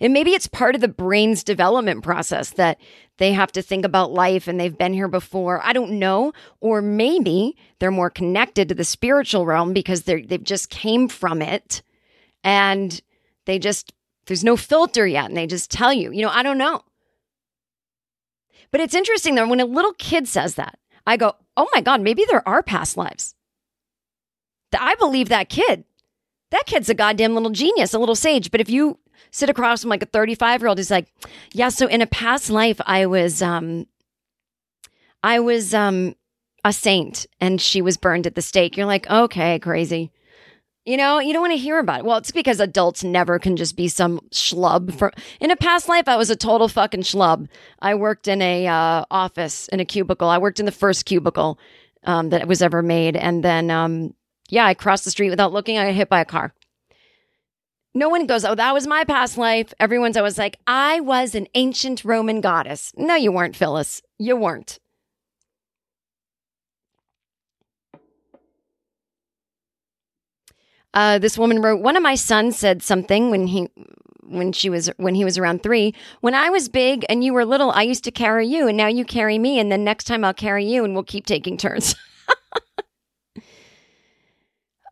[0.00, 2.78] and maybe it's part of the brain's development process that
[3.18, 5.60] they have to think about life and they've been here before.
[5.64, 6.32] I don't know.
[6.60, 11.40] Or maybe they're more connected to the spiritual realm because they they've just came from
[11.40, 11.82] it
[12.44, 13.00] and
[13.46, 13.92] they just,
[14.26, 16.12] there's no filter yet and they just tell you.
[16.12, 16.82] You know, I don't know.
[18.70, 22.00] But it's interesting though, when a little kid says that, I go, oh my God,
[22.00, 23.34] maybe there are past lives.
[24.78, 25.84] I believe that kid.
[26.50, 28.50] That kid's a goddamn little genius, a little sage.
[28.50, 28.98] But if you
[29.30, 31.12] sit across from like a 35 year old who's like,
[31.52, 33.86] yeah, so in a past life, I was, um,
[35.22, 36.14] I was, um,
[36.66, 38.76] a saint and she was burned at the stake.
[38.76, 40.10] You're like, okay, crazy.
[40.84, 42.04] You know, you don't want to hear about it.
[42.04, 44.96] Well, it's because adults never can just be some schlub.
[44.98, 47.48] For in a past life, I was a total fucking schlub.
[47.80, 50.28] I worked in a uh, office in a cubicle.
[50.28, 51.58] I worked in the first cubicle
[52.04, 53.16] um, that was ever made.
[53.16, 54.14] And then, um,
[54.48, 55.78] yeah, I crossed the street without looking.
[55.78, 56.52] I got hit by a car.
[57.96, 59.72] No one goes, Oh, that was my past life.
[59.80, 62.92] Everyone's always like, I was an ancient Roman goddess.
[62.94, 64.02] No, you weren't, Phyllis.
[64.18, 64.78] You weren't.
[70.92, 73.70] Uh, this woman wrote, One of my sons said something when he
[74.28, 75.94] when she was when he was around three.
[76.20, 78.88] When I was big and you were little, I used to carry you, and now
[78.88, 81.94] you carry me, and then next time I'll carry you, and we'll keep taking turns.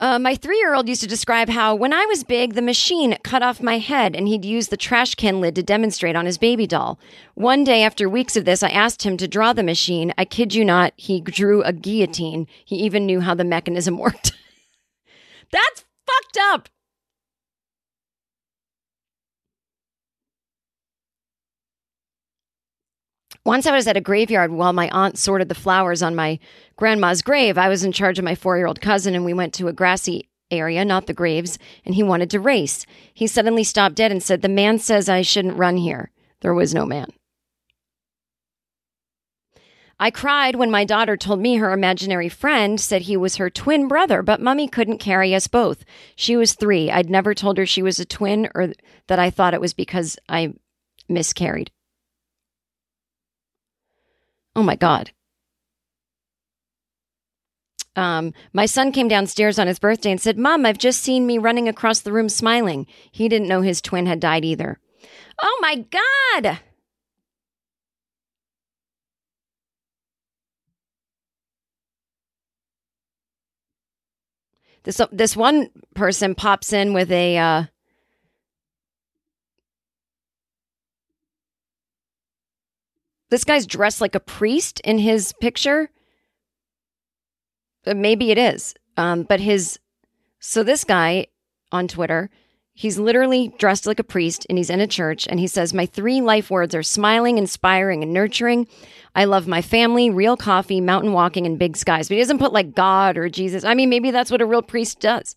[0.01, 3.17] uh, my three year old used to describe how when I was big, the machine
[3.23, 6.39] cut off my head, and he'd use the trash can lid to demonstrate on his
[6.39, 6.99] baby doll.
[7.35, 10.13] One day, after weeks of this, I asked him to draw the machine.
[10.19, 12.47] I kid you not, he drew a guillotine.
[12.65, 14.33] He even knew how the mechanism worked.
[15.51, 16.69] That's fucked up.
[23.47, 26.39] Once I was at a graveyard while my aunt sorted the flowers on my
[26.77, 27.59] grandma's grave.
[27.59, 29.73] I was in charge of my four year old cousin, and we went to a
[29.73, 32.87] grassy area, not the graves, and he wanted to race.
[33.13, 36.11] He suddenly stopped dead and said, The man says I shouldn't run here.
[36.41, 37.09] There was no man.
[39.99, 43.87] I cried when my daughter told me her imaginary friend said he was her twin
[43.87, 45.85] brother, but mummy couldn't carry us both.
[46.17, 46.91] She was three.
[46.91, 48.73] I'd never told her she was a twin or
[49.07, 50.55] that I thought it was because I
[51.09, 51.71] miscarried.
[54.57, 55.13] Oh my God.
[57.97, 61.39] Um, my son came downstairs on his birthday and said, Mom, I've just seen me
[61.39, 62.87] running across the room smiling.
[63.13, 64.79] He didn't know his twin had died either.
[65.41, 65.85] Oh my
[66.43, 66.59] God.
[74.85, 77.65] This this one person pops in with a uh,
[83.31, 85.91] this guy's dressed like a priest in his picture.
[87.87, 89.79] Uh, Maybe it is, um, but his
[90.39, 91.27] so this guy
[91.73, 92.31] on Twitter,
[92.75, 95.87] he's literally dressed like a priest and he's in a church and he says, "My
[95.87, 98.67] three life words are smiling, inspiring, and nurturing.
[99.15, 102.53] I love my family, real coffee, mountain walking, and big skies." But he doesn't put
[102.53, 103.65] like God or Jesus.
[103.65, 105.37] I mean, maybe that's what a real priest does.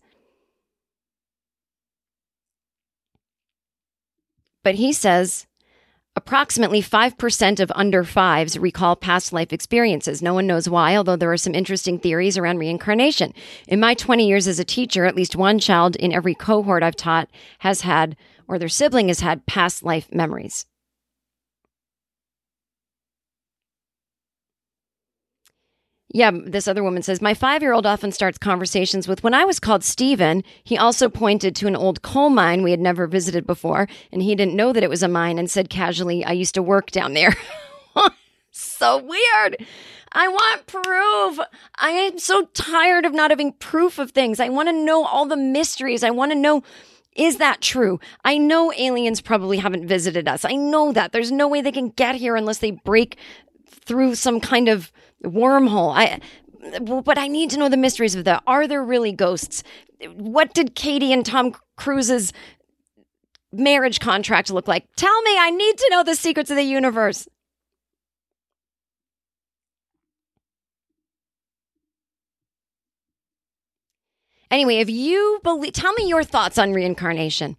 [4.62, 5.47] But he says
[6.18, 10.20] approximately 5% of under fives recall past life experiences.
[10.20, 13.32] No one knows why, although there are some interesting theories around reincarnation.
[13.68, 16.96] In my 20 years as a teacher, at least one child in every cohort I've
[16.96, 17.28] taught
[17.60, 18.16] has had,
[18.48, 20.66] or their sibling has had, past life memories.
[26.10, 29.44] Yeah, this other woman says, My five year old often starts conversations with, When I
[29.44, 33.46] was called Stephen, he also pointed to an old coal mine we had never visited
[33.46, 36.54] before, and he didn't know that it was a mine and said casually, I used
[36.54, 37.36] to work down there.
[38.50, 39.66] so weird.
[40.12, 41.46] I want proof.
[41.76, 44.40] I am so tired of not having proof of things.
[44.40, 46.02] I want to know all the mysteries.
[46.02, 46.62] I want to know
[47.14, 47.98] is that true?
[48.24, 50.44] I know aliens probably haven't visited us.
[50.44, 51.10] I know that.
[51.10, 53.16] There's no way they can get here unless they break
[53.66, 54.92] through some kind of
[55.24, 55.92] wormhole.
[55.94, 56.20] I
[56.80, 58.42] but I need to know the mysteries of that.
[58.46, 59.62] Are there really ghosts?
[60.14, 62.32] What did Katie and Tom Cruise's
[63.52, 64.84] marriage contract look like?
[64.96, 67.28] Tell me, I need to know the secrets of the universe.
[74.50, 77.56] Anyway, if you believe, tell me your thoughts on reincarnation.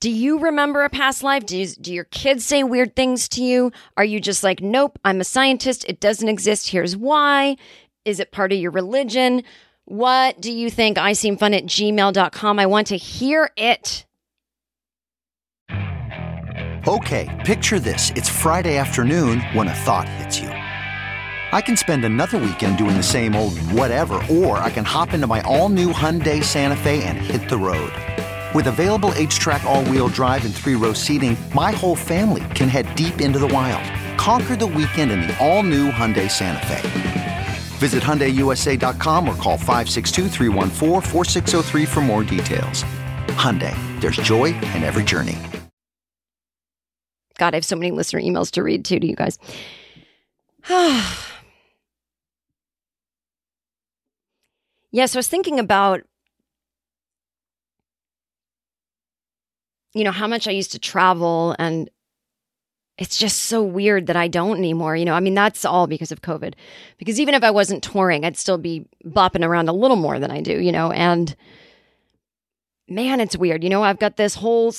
[0.00, 1.44] Do you remember a past life?
[1.44, 3.72] Do, you, do your kids say weird things to you?
[3.96, 5.84] Are you just like, nope, I'm a scientist.
[5.88, 6.68] It doesn't exist.
[6.68, 7.56] Here's why.
[8.04, 9.42] Is it part of your religion?
[9.86, 10.98] What do you think?
[10.98, 12.58] I seem fun at gmail.com.
[12.60, 14.06] I want to hear it.
[16.86, 18.12] Okay, picture this.
[18.14, 20.48] It's Friday afternoon when a thought hits you.
[20.48, 25.26] I can spend another weekend doing the same old whatever, or I can hop into
[25.26, 27.92] my all new Hyundai Santa Fe and hit the road.
[28.54, 32.94] With available HTRAC, all wheel drive, and three row seating, my whole family can head
[32.94, 33.84] deep into the wild.
[34.18, 36.78] Conquer the weekend in the all new Hyundai Santa Fe.
[37.78, 40.28] Visit HyundaiUSA.com or call 562
[41.86, 42.84] for more details.
[43.36, 45.36] Hyundai, there's joy in every journey.
[47.36, 49.38] God, I have so many listener emails to read too to you guys.
[54.90, 56.00] yes, I was thinking about
[59.94, 61.90] you know how much I used to travel and
[62.98, 64.96] it's just so weird that I don't anymore.
[64.96, 66.54] You know, I mean, that's all because of COVID.
[66.98, 70.32] Because even if I wasn't touring, I'd still be bopping around a little more than
[70.32, 70.90] I do, you know.
[70.90, 71.34] And
[72.88, 73.62] man, it's weird.
[73.62, 74.74] You know, I've got this whole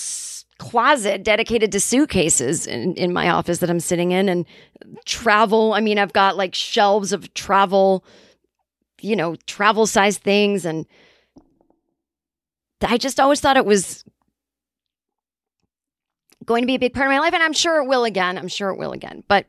[0.58, 4.46] closet dedicated to suitcases in, in my office that I'm sitting in and
[5.06, 5.74] travel.
[5.74, 8.04] I mean, I've got like shelves of travel,
[9.00, 10.66] you know, travel size things.
[10.66, 10.86] And
[12.82, 14.04] I just always thought it was
[16.50, 17.34] going to be a big part of my life.
[17.34, 18.38] And I'm sure it will again.
[18.38, 19.24] I'm sure it will again.
[19.28, 19.46] But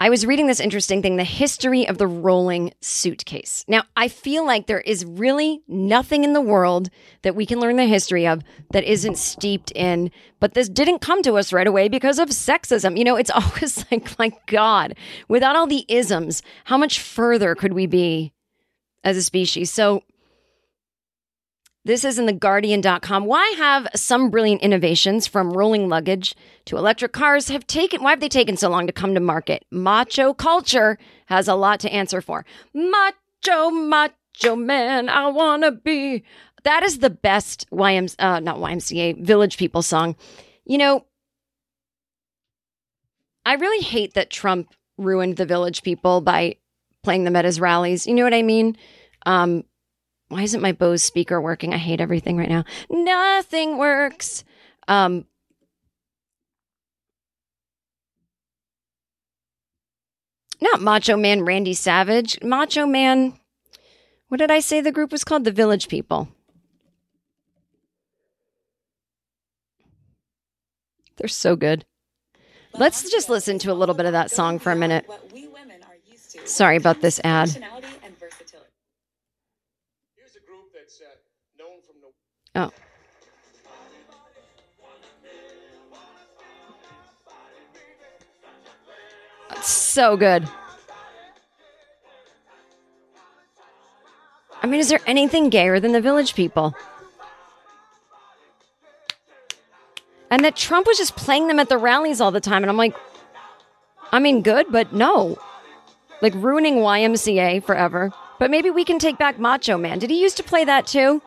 [0.00, 3.64] I was reading this interesting thing the history of the rolling suitcase.
[3.68, 6.90] Now, I feel like there is really nothing in the world
[7.22, 8.42] that we can learn the history of
[8.72, 12.98] that isn't steeped in, but this didn't come to us right away because of sexism.
[12.98, 14.96] You know, it's always like, my God,
[15.28, 18.32] without all the isms, how much further could we be
[19.04, 19.70] as a species?
[19.70, 20.02] So,
[21.86, 23.26] this is in theguardian.com.
[23.26, 26.34] Why have some brilliant innovations from rolling luggage
[26.64, 29.64] to electric cars have taken why have they taken so long to come to market?
[29.70, 32.44] Macho culture has a lot to answer for.
[32.74, 36.24] Macho macho man, I want to be.
[36.64, 40.16] That is the best YM uh, not YMCA Village People song.
[40.64, 41.06] You know,
[43.44, 46.56] I really hate that Trump ruined the Village People by
[47.04, 48.08] playing them at his rallies.
[48.08, 48.76] You know what I mean?
[49.24, 49.62] Um,
[50.28, 51.72] why isn't my Bose speaker working?
[51.72, 52.64] I hate everything right now.
[52.90, 54.44] Nothing works.
[54.88, 55.26] Um,
[60.60, 62.42] not Macho Man Randy Savage.
[62.42, 63.38] Macho Man,
[64.28, 65.44] what did I say the group was called?
[65.44, 66.28] The Village People.
[71.16, 71.84] They're so good.
[72.74, 75.08] Let's just listen to a little bit of that song for a minute.
[76.44, 77.48] Sorry about this ad.
[77.48, 77.56] Here's
[80.36, 81.04] a group that's uh,
[81.58, 81.96] known from
[82.56, 82.70] Oh.
[89.50, 90.48] That's so good.
[94.62, 96.74] I mean, is there anything gayer than the village people?
[100.30, 102.62] And that Trump was just playing them at the rallies all the time.
[102.62, 102.96] And I'm like,
[104.10, 105.38] I mean, good, but no.
[106.20, 108.12] Like ruining YMCA forever.
[108.38, 109.98] But maybe we can take back Macho Man.
[109.98, 111.22] Did he used to play that too?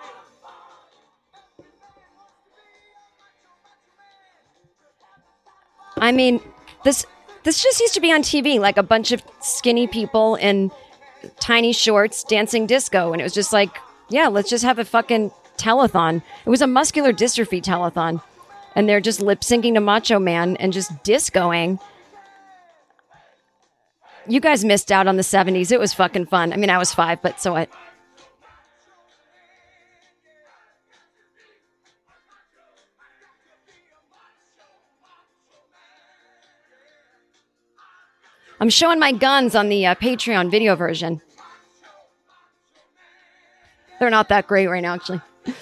[6.02, 6.42] I mean,
[6.84, 7.06] this
[7.44, 10.72] this just used to be on TV, like a bunch of skinny people in
[11.40, 13.78] tiny shorts dancing disco, and it was just like,
[14.10, 16.22] yeah, let's just have a fucking telethon.
[16.46, 18.22] It was a muscular dystrophy telethon,
[18.76, 21.80] and they're just lip syncing to Macho Man and just discoing.
[24.28, 25.72] You guys missed out on the '70s.
[25.72, 26.54] It was fucking fun.
[26.54, 27.70] I mean, I was five, but so what?
[38.60, 41.22] I'm showing my guns on the uh, Patreon video version.
[44.00, 45.22] They're not that great right now, actually.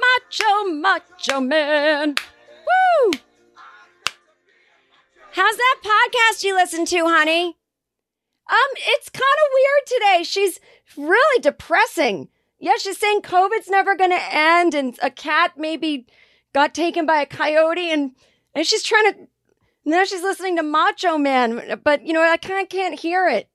[0.00, 2.14] macho, macho man.
[2.14, 3.12] Woo!
[5.32, 7.56] How's that podcast you listen to, honey?
[8.50, 10.24] Um, it's kind of weird today.
[10.24, 10.58] She's
[10.96, 12.28] really depressing.
[12.58, 16.06] Yeah, she's saying COVID's never going to end, and a cat maybe
[16.52, 18.12] got taken by a coyote, and
[18.54, 19.28] and she's trying to.
[19.84, 23.48] Now she's listening to Macho Man, but you know I kind of can't hear it.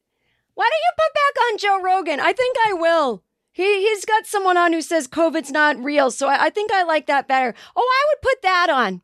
[0.53, 2.19] Why don't you put back on Joe Rogan?
[2.19, 3.23] I think I will.
[3.51, 6.83] He he's got someone on who says COVID's not real, so I, I think I
[6.83, 7.53] like that better.
[7.75, 9.01] Oh, I would put that on.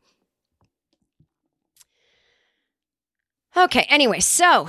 [3.56, 4.68] Okay, anyway, so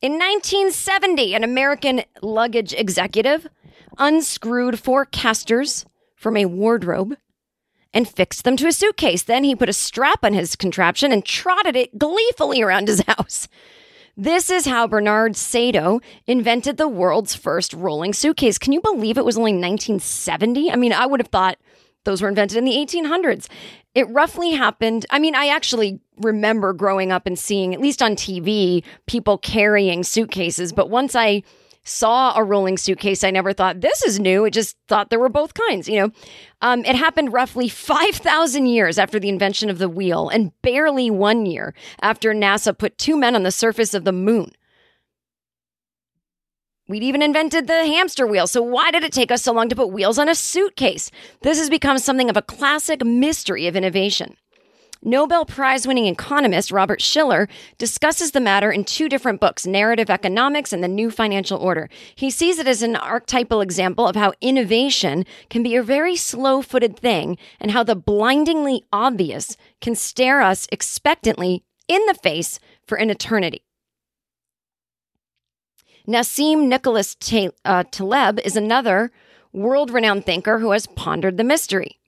[0.00, 3.46] in 1970, an American luggage executive
[3.98, 5.84] unscrewed four casters
[6.14, 7.16] from a wardrobe
[7.96, 9.22] and fixed them to a suitcase.
[9.22, 13.48] Then he put a strap on his contraption and trotted it gleefully around his house.
[14.18, 18.58] This is how Bernard Sadow invented the world's first rolling suitcase.
[18.58, 20.70] Can you believe it was only 1970?
[20.70, 21.56] I mean, I would have thought
[22.04, 23.48] those were invented in the 1800s.
[23.94, 25.06] It roughly happened.
[25.08, 30.04] I mean, I actually remember growing up and seeing, at least on TV, people carrying
[30.04, 30.74] suitcases.
[30.74, 31.42] But once I
[31.86, 34.44] saw a rolling suitcase, I never thought this is new.
[34.44, 36.10] It just thought there were both kinds, you know.
[36.60, 41.46] Um, it happened roughly 5,000 years after the invention of the wheel and barely one
[41.46, 44.52] year after NASA put two men on the surface of the moon.
[46.88, 48.46] We'd even invented the hamster wheel.
[48.46, 51.10] So why did it take us so long to put wheels on a suitcase?
[51.42, 54.36] This has become something of a classic mystery of innovation.
[55.06, 57.48] Nobel Prize winning economist Robert Shiller
[57.78, 61.88] discusses the matter in two different books, Narrative Economics and The New Financial Order.
[62.16, 66.60] He sees it as an archetypal example of how innovation can be a very slow
[66.60, 72.98] footed thing and how the blindingly obvious can stare us expectantly in the face for
[72.98, 73.62] an eternity.
[76.08, 77.16] Nassim Nicholas
[77.64, 79.12] uh, Taleb is another
[79.52, 82.00] world renowned thinker who has pondered the mystery.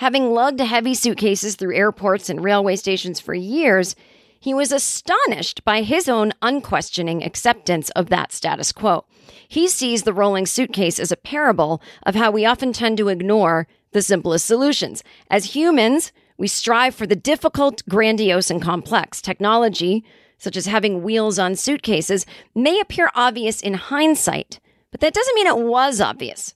[0.00, 3.94] Having lugged heavy suitcases through airports and railway stations for years,
[4.40, 9.04] he was astonished by his own unquestioning acceptance of that status quo.
[9.46, 13.66] He sees the rolling suitcase as a parable of how we often tend to ignore
[13.92, 15.04] the simplest solutions.
[15.30, 19.20] As humans, we strive for the difficult, grandiose, and complex.
[19.20, 20.02] Technology,
[20.38, 22.24] such as having wheels on suitcases,
[22.54, 24.60] may appear obvious in hindsight,
[24.92, 26.54] but that doesn't mean it was obvious.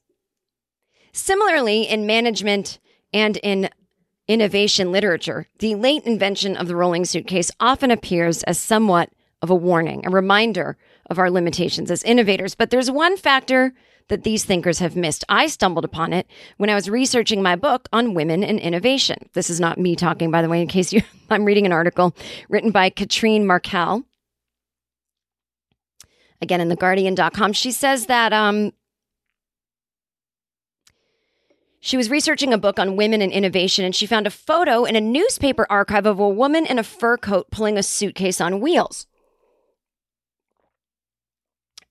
[1.13, 2.79] Similarly, in management
[3.15, 3.71] and in
[4.27, 9.11] innovation literature, the late invention of the rolling suitcase often appears as somewhat
[9.41, 10.77] of a warning, a reminder
[11.09, 12.55] of our limitations as innovators.
[12.55, 13.73] But there's one factor
[14.09, 15.25] that these thinkers have missed.
[15.29, 19.31] I stumbled upon it when I was researching my book on women and innovation.
[19.33, 22.15] This is not me talking, by the way, in case you, I'm reading an article
[22.49, 24.05] written by Katrine Markel.
[26.43, 28.73] Again, in theguardian.com, she says that um,
[31.85, 34.97] she was researching a book on women and innovation, and she found a photo in
[34.97, 39.07] a newspaper archive of a woman in a fur coat pulling a suitcase on wheels.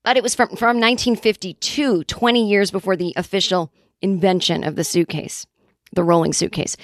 [0.04, 3.72] But it was from, from 1952, 20 years before the official
[4.02, 5.46] invention of the suitcase,
[5.92, 6.76] the rolling suitcase.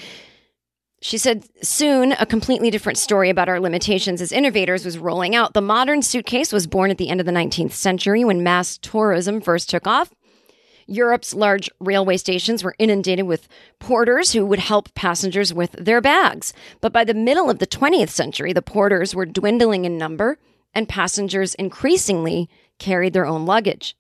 [1.01, 5.55] She said, soon a completely different story about our limitations as innovators was rolling out.
[5.55, 9.41] The modern suitcase was born at the end of the 19th century when mass tourism
[9.41, 10.13] first took off.
[10.89, 13.47] Europe's large railway stations were inundated with
[13.79, 16.51] porters who would help passengers with their bags.
[16.81, 20.37] But by the middle of the 20th century, the porters were dwindling in number
[20.73, 23.95] and passengers increasingly carried their own luggage.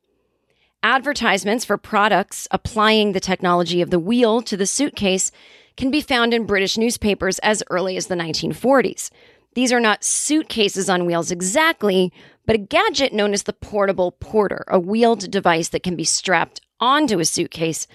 [0.81, 5.31] Advertisements for products applying the technology of the wheel to the suitcase
[5.77, 9.09] can be found in British newspapers as early as the 1940s.
[9.55, 12.13] These are not suitcases on wheels exactly,
[12.45, 16.61] but a gadget known as the portable porter, a wheeled device that can be strapped
[16.79, 17.87] onto a suitcase,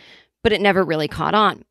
[0.43, 1.64] but it never really caught on.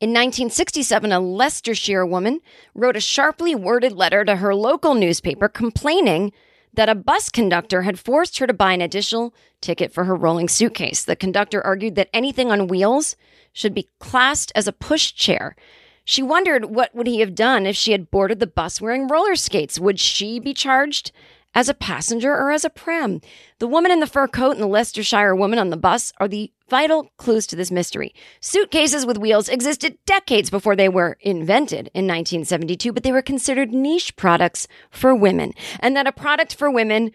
[0.00, 2.40] In 1967, a Leicestershire woman
[2.72, 6.32] wrote a sharply worded letter to her local newspaper complaining
[6.72, 10.48] that a bus conductor had forced her to buy an additional ticket for her rolling
[10.48, 11.02] suitcase.
[11.02, 13.16] The conductor argued that anything on wheels
[13.52, 15.56] should be classed as a push chair.
[16.04, 19.34] She wondered what would he have done if she had boarded the bus wearing roller
[19.34, 19.80] skates.
[19.80, 21.10] Would she be charged
[21.58, 23.20] as a passenger or as a pram.
[23.58, 26.52] The woman in the fur coat and the Leicestershire woman on the bus are the
[26.70, 28.14] vital clues to this mystery.
[28.40, 33.72] Suitcases with wheels existed decades before they were invented in 1972, but they were considered
[33.72, 35.52] niche products for women.
[35.80, 37.10] And that a product for women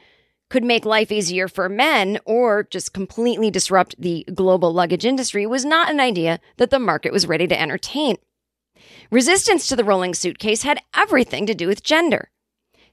[0.49, 5.63] could make life easier for men or just completely disrupt the global luggage industry was
[5.63, 8.17] not an idea that the market was ready to entertain.
[9.09, 12.29] Resistance to the rolling suitcase had everything to do with gender.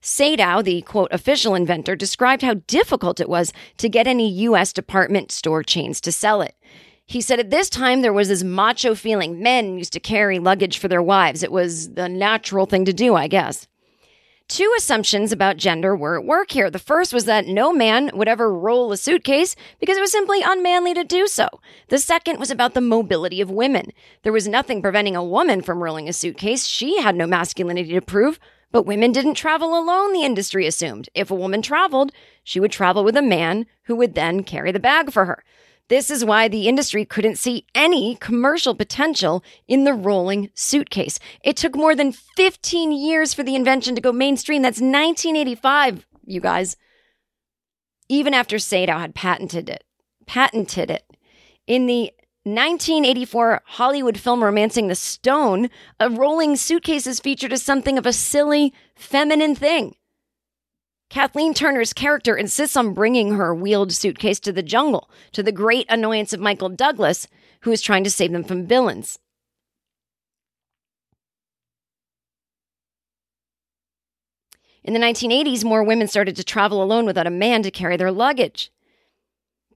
[0.02, 4.72] Sadow, the quote official inventor, described how difficult it was to get any U.S.
[4.72, 6.54] department store chains to sell it.
[7.06, 9.42] He said at this time there was this macho feeling.
[9.42, 11.42] Men used to carry luggage for their wives.
[11.42, 13.66] It was the natural thing to do, I guess.
[14.50, 16.72] Two assumptions about gender were at work here.
[16.72, 20.40] The first was that no man would ever roll a suitcase because it was simply
[20.44, 21.48] unmanly to do so.
[21.86, 23.92] The second was about the mobility of women.
[24.24, 26.66] There was nothing preventing a woman from rolling a suitcase.
[26.66, 28.40] She had no masculinity to prove.
[28.72, 31.08] But women didn't travel alone, the industry assumed.
[31.14, 32.10] If a woman traveled,
[32.42, 35.44] she would travel with a man who would then carry the bag for her.
[35.90, 41.18] This is why the industry couldn't see any commercial potential in the rolling suitcase.
[41.42, 44.62] It took more than 15 years for the invention to go mainstream.
[44.62, 46.76] That's 1985, you guys.
[48.08, 49.82] Even after Sadow had patented it,
[50.26, 51.02] patented it.
[51.66, 52.12] In the
[52.44, 58.12] 1984 Hollywood film Romancing the Stone, a rolling suitcase is featured as something of a
[58.12, 59.96] silly, feminine thing.
[61.10, 65.86] Kathleen Turner's character insists on bringing her wheeled suitcase to the jungle, to the great
[65.88, 67.26] annoyance of Michael Douglas,
[67.62, 69.18] who is trying to save them from villains.
[74.84, 78.12] In the 1980s, more women started to travel alone without a man to carry their
[78.12, 78.70] luggage.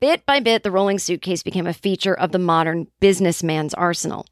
[0.01, 4.25] Bit by bit, the rolling suitcase became a feature of the modern businessman's arsenal.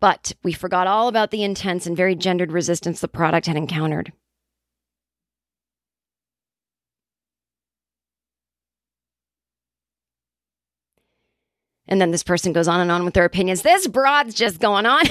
[0.00, 4.12] But we forgot all about the intense and very gendered resistance the product had encountered.
[11.94, 13.62] And then this person goes on and on with their opinions.
[13.62, 15.04] This broad's just going on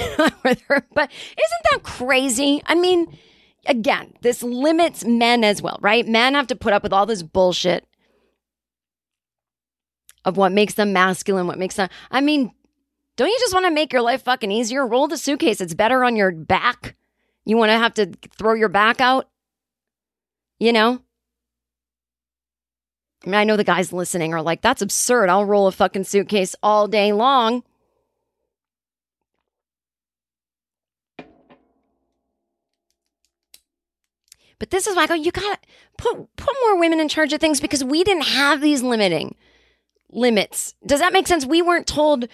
[0.43, 0.85] with her.
[0.93, 2.61] But isn't that crazy?
[2.65, 3.17] I mean,
[3.65, 6.05] again, this limits men as well, right?
[6.05, 7.87] Men have to put up with all this bullshit
[10.25, 11.87] of what makes them masculine, what makes them.
[12.11, 12.51] I mean,
[13.15, 14.85] don't you just want to make your life fucking easier?
[14.85, 15.61] Roll the suitcase.
[15.61, 16.97] It's better on your back.
[17.45, 19.29] You want to have to throw your back out?
[20.59, 20.99] You know?
[23.25, 25.29] I mean, I know the guys listening are like, that's absurd.
[25.29, 27.63] I'll roll a fucking suitcase all day long.
[34.59, 35.59] But this is why I go, you gotta
[35.97, 39.35] put put more women in charge of things because we didn't have these limiting
[40.09, 40.73] limits.
[40.85, 41.45] Does that make sense?
[41.45, 42.27] We weren't told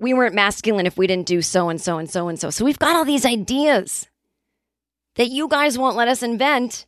[0.00, 2.50] we weren't masculine if we didn't do so and so and so and so.
[2.50, 4.08] So we've got all these ideas
[5.14, 6.86] that you guys won't let us invent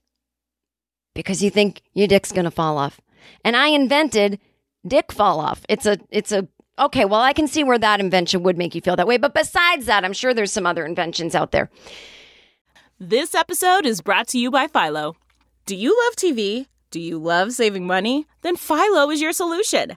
[1.15, 3.01] because you think your dick's gonna fall off.
[3.45, 4.39] And I invented
[4.87, 5.65] dick fall off.
[5.69, 6.47] It's a it's a
[6.79, 9.17] okay, well I can see where that invention would make you feel that way.
[9.17, 11.71] But besides that, I'm sure there's some other inventions out there.
[13.01, 15.17] This episode is brought to you by Philo.
[15.67, 16.67] Do you love TV?
[16.91, 18.27] Do you love saving money?
[18.41, 19.97] Then Philo is your solution.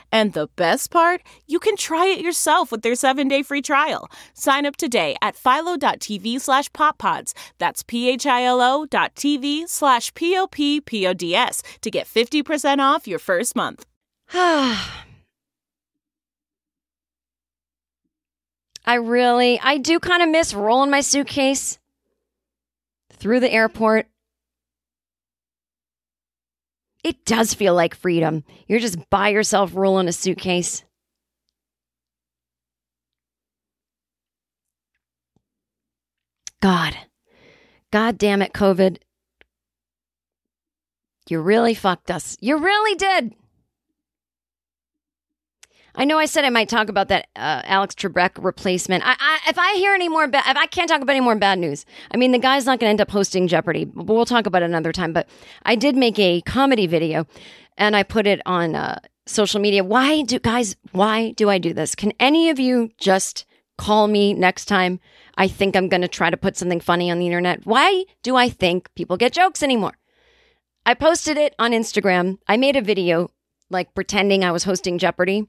[0.11, 4.09] And the best part, you can try it yourself with their seven-day free trial.
[4.33, 7.33] Sign up today at philo.tv slash poppods.
[7.59, 13.85] That's p-h-i-l-o dot tv slash p-o-p-p-o-d-s to get 50% off your first month.
[14.33, 14.77] I
[18.95, 21.77] really, I do kind of miss rolling my suitcase
[23.13, 24.07] through the airport.
[27.03, 28.43] It does feel like freedom.
[28.67, 30.83] You're just by yourself rolling a suitcase.
[36.61, 36.95] God.
[37.91, 38.97] God damn it, COVID.
[41.27, 42.37] You really fucked us.
[42.39, 43.33] You really did.
[45.95, 49.03] I know I said I might talk about that uh, Alex Trebek replacement.
[49.05, 51.35] I, I, if I hear any more bad, if I can't talk about any more
[51.35, 53.85] bad news, I mean the guy's not going to end up hosting Jeopardy.
[53.85, 55.13] But we'll talk about it another time.
[55.13, 55.27] But
[55.63, 57.27] I did make a comedy video,
[57.77, 59.83] and I put it on uh, social media.
[59.83, 60.75] Why do guys?
[60.91, 61.95] Why do I do this?
[61.95, 63.45] Can any of you just
[63.77, 64.99] call me next time?
[65.37, 67.65] I think I'm going to try to put something funny on the internet.
[67.65, 69.93] Why do I think people get jokes anymore?
[70.85, 72.37] I posted it on Instagram.
[72.47, 73.29] I made a video
[73.69, 75.47] like pretending I was hosting Jeopardy.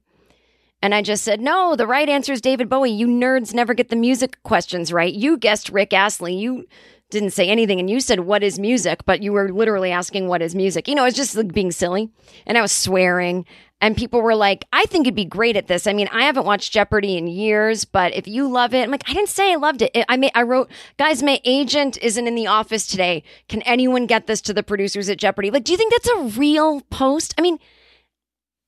[0.83, 2.91] And I just said, no, the right answer is David Bowie.
[2.91, 5.15] You nerds never get the music questions right.
[5.15, 6.35] You guessed Rick Astley.
[6.35, 6.67] You
[7.11, 9.05] didn't say anything and you said, what is music?
[9.05, 10.89] But you were literally asking, what is music?
[10.89, 12.11] You know, it's just like being silly.
[12.47, 13.47] And I was swearing.
[13.81, 15.87] And people were like, I think you'd be great at this.
[15.87, 19.09] I mean, I haven't watched Jeopardy in years, but if you love it, I'm like,
[19.09, 19.91] I didn't say I loved it.
[20.09, 23.25] I may, I wrote, guys, my agent isn't in the office today.
[23.49, 25.51] Can anyone get this to the producers at Jeopardy?
[25.51, 27.35] Like, do you think that's a real post?
[27.37, 27.59] I mean,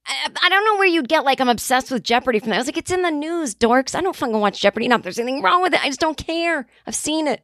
[0.06, 2.56] I, don't know where you'd get like I'm obsessed with Jeopardy from that.
[2.56, 3.94] I was like, it's in the news, dorks.
[3.94, 4.88] I don't fucking watch Jeopardy.
[4.88, 5.82] Not there's anything wrong with it.
[5.82, 6.66] I just don't care.
[6.86, 7.42] I've seen it.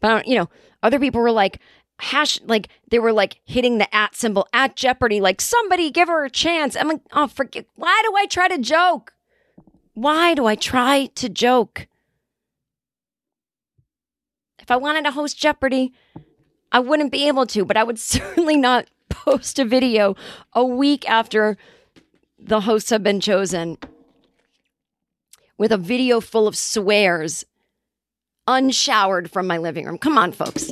[0.00, 0.50] But uh, you know,
[0.82, 1.60] other people were like,
[1.98, 6.24] hash like they were like hitting the at symbol at Jeopardy, like somebody give her
[6.24, 6.76] a chance.
[6.76, 9.14] I'm like, oh forget why do I try to joke?
[9.94, 11.86] Why do I try to joke?
[14.58, 15.92] If I wanted to host Jeopardy,
[16.72, 20.16] I wouldn't be able to, but I would certainly not post a video
[20.52, 21.56] a week after
[22.38, 23.78] the hosts have been chosen
[25.56, 27.44] with a video full of swears
[28.46, 29.98] unshowered from my living room.
[29.98, 30.70] Come on, folks.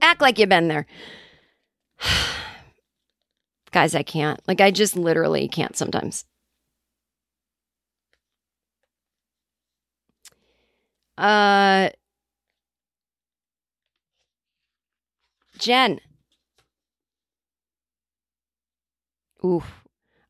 [0.00, 0.86] Act like you've been there.
[3.70, 4.40] Guys, I can't.
[4.48, 6.24] Like, I just literally can't sometimes.
[11.18, 11.90] Uh,
[15.58, 16.00] Jen.
[19.44, 19.62] Ooh,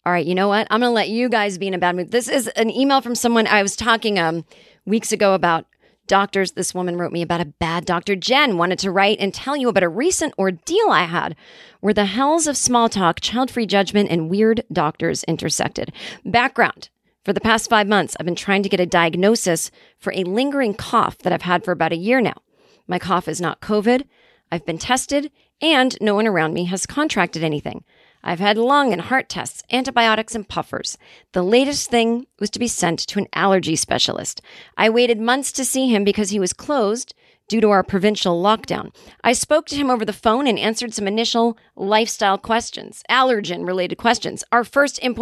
[0.07, 0.67] all right, you know what?
[0.71, 2.11] I'm going to let you guys be in a bad mood.
[2.11, 4.45] This is an email from someone I was talking um
[4.87, 5.67] weeks ago about
[6.07, 6.53] doctors.
[6.53, 8.17] This woman wrote me about a bad doctor.
[8.17, 11.37] Jen wanted to write and tell you about a recent ordeal I had
[11.81, 15.93] where the hells of small talk, child free judgment, and weird doctors intersected.
[16.25, 16.89] Background.
[17.25, 20.73] For the past five months, I've been trying to get a diagnosis for a lingering
[20.73, 22.41] cough that I've had for about a year now.
[22.87, 24.05] My cough is not COVID.
[24.51, 25.31] I've been tested,
[25.61, 27.85] and no one around me has contracted anything.
[28.23, 30.99] I've had lung and heart tests, antibiotics, and puffers.
[31.33, 34.41] The latest thing was to be sent to an allergy specialist.
[34.77, 37.15] I waited months to see him because he was closed
[37.49, 38.95] due to our provincial lockdown.
[39.25, 43.97] I spoke to him over the phone and answered some initial lifestyle questions, allergen related
[43.97, 44.45] questions.
[44.53, 44.99] Our first.
[44.99, 45.15] In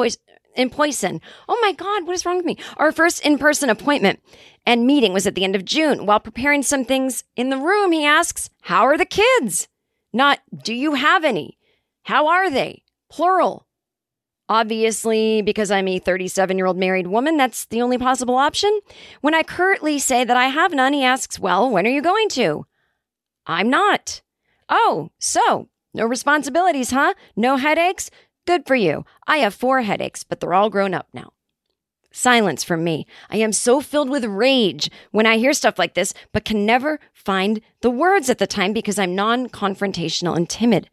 [0.70, 1.20] poison.
[1.50, 2.56] Oh my God, what is wrong with me?
[2.78, 4.20] Our first in person appointment
[4.64, 6.06] and meeting was at the end of June.
[6.06, 9.68] While preparing some things in the room, he asks, How are the kids?
[10.14, 11.58] Not, Do you have any?
[12.04, 12.84] How are they?
[13.16, 13.66] Plural.
[14.46, 18.78] Obviously, because I'm a 37 year old married woman, that's the only possible option.
[19.22, 22.28] When I curtly say that I have none, he asks, Well, when are you going
[22.40, 22.66] to?
[23.46, 24.20] I'm not.
[24.68, 27.14] Oh, so no responsibilities, huh?
[27.34, 28.10] No headaches?
[28.46, 29.06] Good for you.
[29.26, 31.32] I have four headaches, but they're all grown up now.
[32.12, 33.06] Silence from me.
[33.30, 37.00] I am so filled with rage when I hear stuff like this, but can never
[37.14, 40.90] find the words at the time because I'm non confrontational and timid.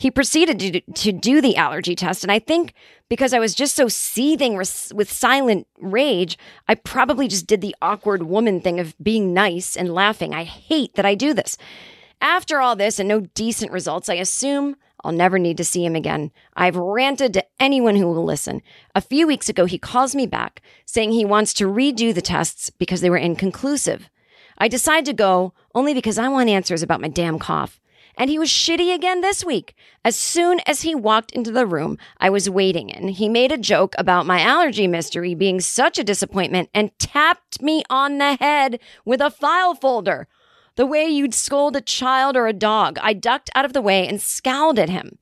[0.00, 2.72] He proceeded to, to do the allergy test, and I think
[3.10, 8.22] because I was just so seething with silent rage, I probably just did the awkward
[8.22, 10.32] woman thing of being nice and laughing.
[10.32, 11.58] I hate that I do this.
[12.22, 14.74] After all this and no decent results, I assume
[15.04, 16.30] I'll never need to see him again.
[16.56, 18.62] I've ranted to anyone who will listen.
[18.94, 22.70] A few weeks ago, he calls me back saying he wants to redo the tests
[22.70, 24.08] because they were inconclusive.
[24.56, 27.78] I decide to go only because I want answers about my damn cough.
[28.20, 29.74] And he was shitty again this week.
[30.04, 33.56] As soon as he walked into the room I was waiting in, he made a
[33.56, 38.78] joke about my allergy mystery being such a disappointment and tapped me on the head
[39.06, 40.28] with a file folder.
[40.76, 42.98] The way you'd scold a child or a dog.
[43.00, 45.18] I ducked out of the way and scowled at him.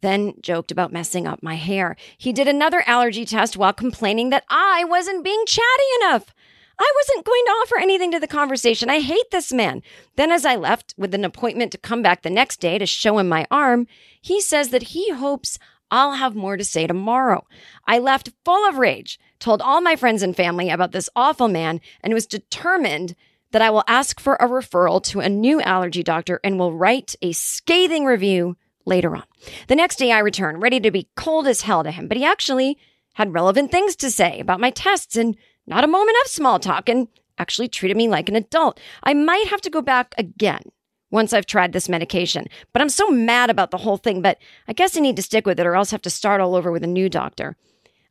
[0.00, 1.96] Then joked about messing up my hair.
[2.16, 5.64] He did another allergy test while complaining that I wasn't being chatty
[6.02, 6.32] enough.
[6.78, 8.90] I wasn't going to offer anything to the conversation.
[8.90, 9.82] I hate this man.
[10.16, 13.18] Then, as I left with an appointment to come back the next day to show
[13.18, 13.86] him my arm,
[14.20, 15.58] he says that he hopes
[15.90, 17.46] I'll have more to say tomorrow.
[17.86, 21.80] I left full of rage, told all my friends and family about this awful man,
[22.02, 23.14] and was determined
[23.52, 27.14] that I will ask for a referral to a new allergy doctor and will write
[27.22, 29.24] a scathing review later on.
[29.68, 32.24] The next day I return, ready to be cold as hell to him, but he
[32.24, 32.78] actually
[33.14, 35.36] had relevant things to say about my tests and
[35.66, 37.08] not a moment of small talk and
[37.38, 38.80] actually treated me like an adult.
[39.02, 40.62] I might have to go back again
[41.10, 44.72] once I've tried this medication, but I'm so mad about the whole thing, but I
[44.72, 46.82] guess I need to stick with it or else have to start all over with
[46.82, 47.56] a new doctor.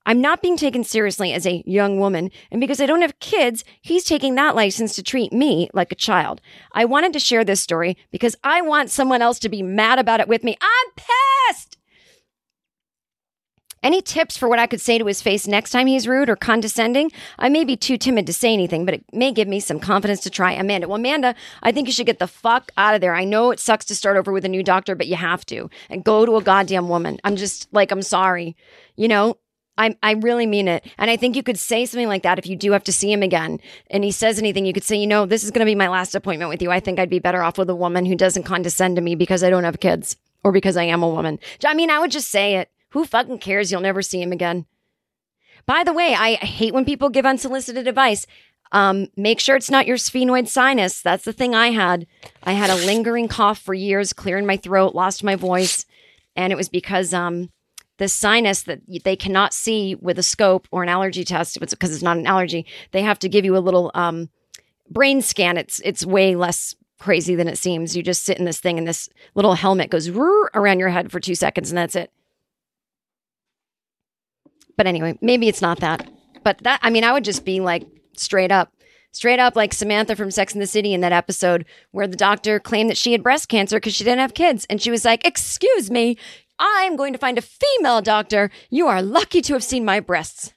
[0.07, 3.63] I'm not being taken seriously as a young woman, and because I don't have kids,
[3.81, 6.41] he's taking that license to treat me like a child.
[6.73, 10.19] I wanted to share this story because I want someone else to be mad about
[10.19, 10.57] it with me.
[10.61, 11.77] I'm pissed!
[13.85, 16.35] Any tips for what I could say to his face next time he's rude or
[16.35, 17.11] condescending?
[17.37, 20.21] I may be too timid to say anything, but it may give me some confidence
[20.21, 20.53] to try.
[20.53, 23.13] Amanda, well, Amanda, I think you should get the fuck out of there.
[23.13, 25.69] I know it sucks to start over with a new doctor, but you have to.
[25.87, 27.19] And go to a goddamn woman.
[27.23, 28.55] I'm just like, I'm sorry.
[28.95, 29.37] You know,
[29.77, 30.83] I, I really mean it.
[30.97, 33.11] And I think you could say something like that if you do have to see
[33.11, 33.59] him again
[33.91, 35.89] and he says anything, you could say, you know, this is going to be my
[35.89, 36.71] last appointment with you.
[36.71, 39.43] I think I'd be better off with a woman who doesn't condescend to me because
[39.43, 41.37] I don't have kids or because I am a woman.
[41.63, 42.71] I mean, I would just say it.
[42.95, 43.73] Who fucking cares?
[43.73, 44.67] You'll never see him again.
[45.65, 48.25] By the way, I hate when people give unsolicited advice.
[48.71, 51.01] Um, make sure it's not your sphenoid sinus.
[51.01, 52.07] That's the thing I had.
[52.43, 55.85] I had a lingering cough for years, clearing my throat, lost my voice.
[56.37, 57.49] And it was because, um,
[57.97, 62.03] the sinus that they cannot see with a scope or an allergy test because it's
[62.03, 64.29] not an allergy they have to give you a little um,
[64.89, 68.59] brain scan it's it's way less crazy than it seems you just sit in this
[68.59, 72.11] thing and this little helmet goes around your head for two seconds and that's it
[74.77, 76.09] but anyway maybe it's not that
[76.43, 78.71] but that i mean i would just be like straight up
[79.11, 82.59] straight up like samantha from sex in the city in that episode where the doctor
[82.59, 85.25] claimed that she had breast cancer because she didn't have kids and she was like
[85.25, 86.17] excuse me
[86.59, 88.49] I'm going to find a female doctor.
[88.69, 90.53] You are lucky to have seen my breasts.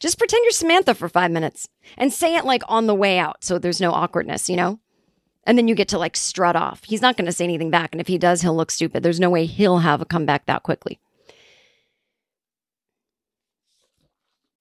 [0.00, 3.44] Just pretend you're Samantha for five minutes and say it like on the way out
[3.44, 4.80] so there's no awkwardness, you know?
[5.44, 6.82] And then you get to like strut off.
[6.84, 7.90] He's not going to say anything back.
[7.92, 9.02] And if he does, he'll look stupid.
[9.02, 10.98] There's no way he'll have a comeback that quickly.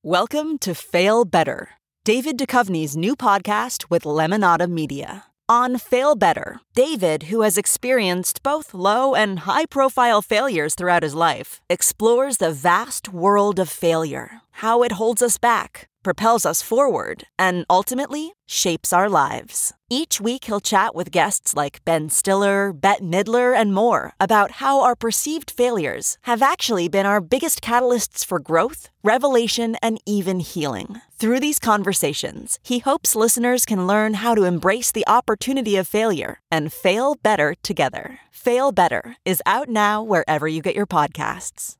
[0.06, 1.70] Welcome to Fail Better,
[2.04, 5.24] David Duchovny's new podcast with Lemonada Media.
[5.48, 11.14] On Fail Better, David, who has experienced both low and high profile failures throughout his
[11.14, 17.26] life, explores the vast world of failure, how it holds us back, propels us forward,
[17.38, 19.74] and ultimately shapes our lives.
[19.90, 24.82] Each week, he'll chat with guests like Ben Stiller, Bette Midler, and more about how
[24.82, 31.02] our perceived failures have actually been our biggest catalysts for growth, revelation, and even healing.
[31.16, 36.40] Through these conversations, he hopes listeners can learn how to embrace the opportunity of failure
[36.52, 38.20] and fail better together.
[38.32, 41.78] Fail Better is out now wherever you get your podcasts.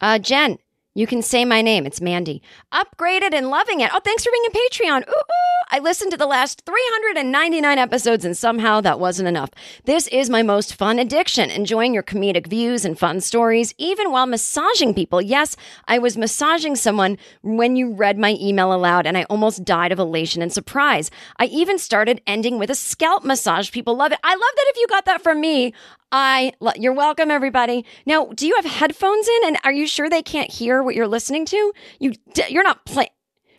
[0.00, 0.58] Uh, Jen,
[0.94, 1.86] You can say my name.
[1.86, 2.42] It's Mandy.
[2.72, 3.90] Upgraded and loving it.
[3.92, 5.08] Oh, thanks for being a Patreon.
[5.08, 5.64] Ooh, ooh.
[5.70, 9.50] I listened to the last 399 episodes and somehow that wasn't enough.
[9.84, 14.26] This is my most fun addiction, enjoying your comedic views and fun stories, even while
[14.26, 15.20] massaging people.
[15.20, 19.92] Yes, I was massaging someone when you read my email aloud and I almost died
[19.92, 21.10] of elation and surprise.
[21.38, 23.70] I even started ending with a scalp massage.
[23.70, 24.18] People love it.
[24.24, 25.74] I love that if you got that from me,
[26.10, 27.84] I lo- you're welcome everybody.
[28.06, 31.06] Now, do you have headphones in and are you sure they can't hear what you're
[31.06, 31.72] listening to?
[32.00, 32.14] You
[32.48, 33.10] you're not playing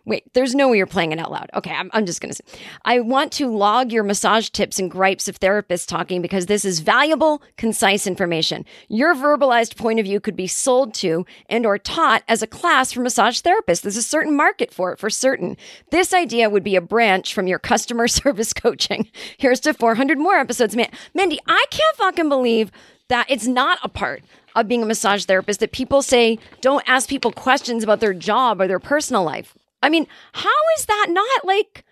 [0.10, 1.52] Wait, there's no way you're playing it out loud.
[1.54, 2.60] Okay, I'm, I'm just going to say.
[2.84, 6.80] I want to log your massage tips and gripes of therapists talking because this is
[6.80, 8.66] valuable, concise information.
[8.88, 12.92] Your verbalized point of view could be sold to and or taught as a class
[12.92, 13.82] for massage therapists.
[13.82, 15.58] There's a certain market for it, for certain.
[15.92, 19.10] This idea would be a branch from your customer service coaching.
[19.38, 20.76] Here's to 400 more episodes.
[20.76, 22.72] Man, Mandy, I can't fucking believe
[23.10, 24.24] that it's not a part
[24.56, 28.62] of being a massage therapist that people say don't ask people questions about their job
[28.62, 29.58] or their personal life.
[29.84, 31.84] I mean, how is that not like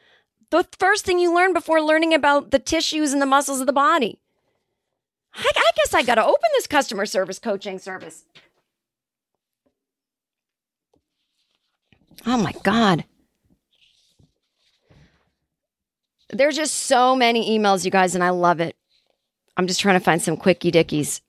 [0.49, 3.73] the first thing you learn before learning about the tissues and the muscles of the
[3.73, 4.19] body?
[5.35, 8.23] I, I guess I got to open this customer service coaching service.
[12.25, 13.05] Oh my God.
[16.29, 18.76] There's just so many emails, you guys, and I love it.
[19.57, 21.21] I'm just trying to find some quickie dickies.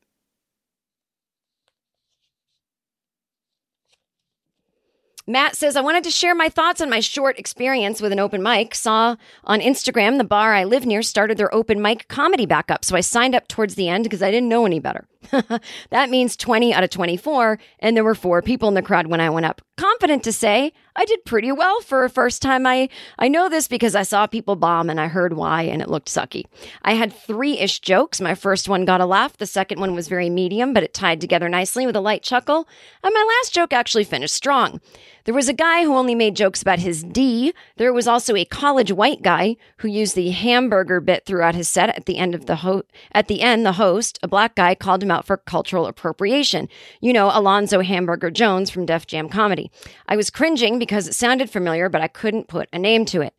[5.27, 8.43] Matt says, I wanted to share my thoughts on my short experience with an open
[8.43, 8.75] mic.
[8.75, 12.83] Saw on Instagram the bar I live near started their open mic comedy back up.
[12.83, 15.07] So I signed up towards the end because I didn't know any better.
[15.91, 19.21] that means 20 out of 24, and there were four people in the crowd when
[19.21, 19.61] I went up.
[19.77, 22.67] Confident to say I did pretty well for a first time.
[22.67, 22.89] I,
[23.19, 26.09] I know this because I saw people bomb and I heard why, and it looked
[26.09, 26.45] sucky.
[26.83, 28.21] I had three ish jokes.
[28.21, 31.21] My first one got a laugh, the second one was very medium, but it tied
[31.21, 32.69] together nicely with a light chuckle,
[33.03, 34.81] and my last joke actually finished strong.
[35.29, 37.53] There was a guy who only made jokes about his D.
[37.77, 41.91] There was also a college white guy who used the hamburger bit throughout his set.
[41.91, 45.03] At the end of the ho- at the end, the host, a black guy, called
[45.03, 46.67] him out for cultural appropriation.
[47.03, 49.71] You know, Alonzo Hamburger Jones from Def Jam Comedy.
[50.09, 53.35] I was cringing because it sounded familiar, but I couldn't put a name to it.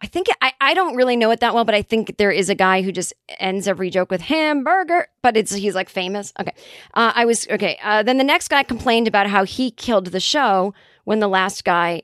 [0.00, 2.50] I think I, I don't really know it that well, but I think there is
[2.50, 6.34] a guy who just ends every joke with hamburger, but it's he's like famous.
[6.38, 6.52] Okay,
[6.94, 7.78] uh, I was okay.
[7.82, 10.74] Uh, then the next guy complained about how he killed the show
[11.04, 12.02] when the last guy,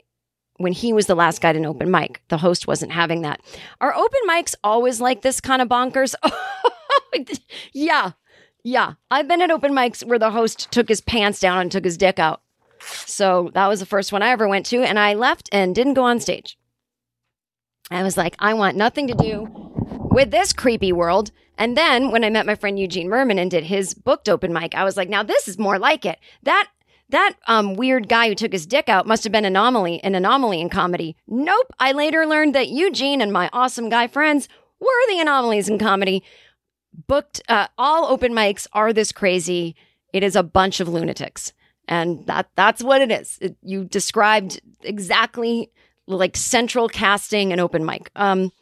[0.56, 2.22] when he was the last guy to an open mic.
[2.28, 3.42] The host wasn't having that.
[3.82, 6.14] Are open mics always like this kind of bonkers?
[7.74, 8.12] yeah,
[8.64, 8.94] yeah.
[9.10, 11.98] I've been at open mics where the host took his pants down and took his
[11.98, 12.40] dick out.
[12.80, 15.94] So that was the first one I ever went to, and I left and didn't
[15.94, 16.56] go on stage.
[17.96, 19.48] I was like, I want nothing to do
[20.10, 21.30] with this creepy world.
[21.58, 24.74] And then when I met my friend Eugene Mirman and did his booked open mic,
[24.74, 26.18] I was like, now this is more like it.
[26.42, 26.68] That
[27.08, 30.62] that um, weird guy who took his dick out must have been anomaly, an anomaly
[30.62, 31.14] in comedy.
[31.26, 31.70] Nope.
[31.78, 34.48] I later learned that Eugene and my awesome guy friends
[34.80, 36.24] were the anomalies in comedy.
[37.06, 39.76] Booked uh, all open mics are this crazy.
[40.14, 41.52] It is a bunch of lunatics,
[41.86, 43.38] and that that's what it is.
[43.40, 45.70] It, you described exactly
[46.06, 48.10] like central casting and open mic.
[48.16, 48.52] Um,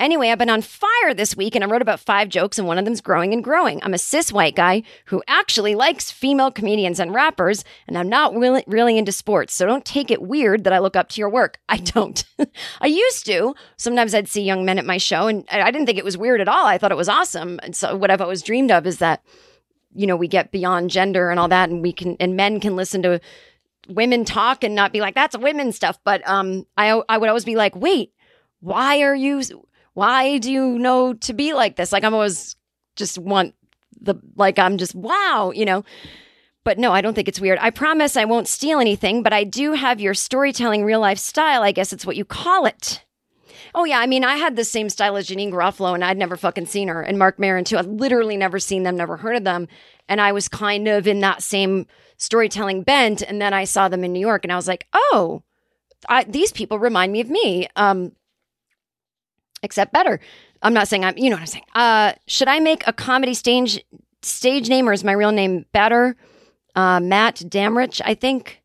[0.00, 2.78] anyway, I've been on fire this week and I wrote about five jokes and one
[2.78, 3.82] of them's growing and growing.
[3.82, 8.34] I'm a cis white guy who actually likes female comedians and rappers, and I'm not
[8.34, 9.54] really, really into sports.
[9.54, 11.58] So don't take it weird that I look up to your work.
[11.68, 12.24] I don't.
[12.80, 13.54] I used to.
[13.76, 16.40] Sometimes I'd see young men at my show and I didn't think it was weird
[16.40, 16.66] at all.
[16.66, 17.60] I thought it was awesome.
[17.62, 19.22] And so what I've always dreamed of is that,
[19.94, 22.76] you know, we get beyond gender and all that and we can, and men can
[22.76, 23.20] listen to
[23.90, 25.98] women talk and not be like that's women stuff.
[26.04, 28.12] But um i i would always be like wait
[28.60, 29.42] why are you
[29.94, 31.92] why do you know to be like this?
[31.92, 32.56] Like i'm always
[32.96, 33.54] just want
[34.00, 35.84] the like i'm just wow you know?
[36.62, 37.58] But no i don't think it's weird.
[37.60, 41.62] I promise i won't steal anything but i do have your storytelling real life style
[41.62, 43.04] i guess it's what you call it
[43.74, 46.36] Oh yeah, I mean, I had the same style as Janeane Garofalo, and I'd never
[46.36, 47.78] fucking seen her, and Marc Maron too.
[47.78, 49.68] I'd literally never seen them, never heard of them,
[50.08, 53.22] and I was kind of in that same storytelling bent.
[53.22, 55.42] And then I saw them in New York, and I was like, oh,
[56.08, 58.12] I, these people remind me of me, um,
[59.62, 60.20] except better.
[60.62, 61.64] I'm not saying I'm, you know what I'm saying.
[61.74, 63.82] Uh, should I make a comedy stage
[64.22, 66.16] stage name, or is my real name better?
[66.74, 68.62] Uh, Matt Damrich, I think.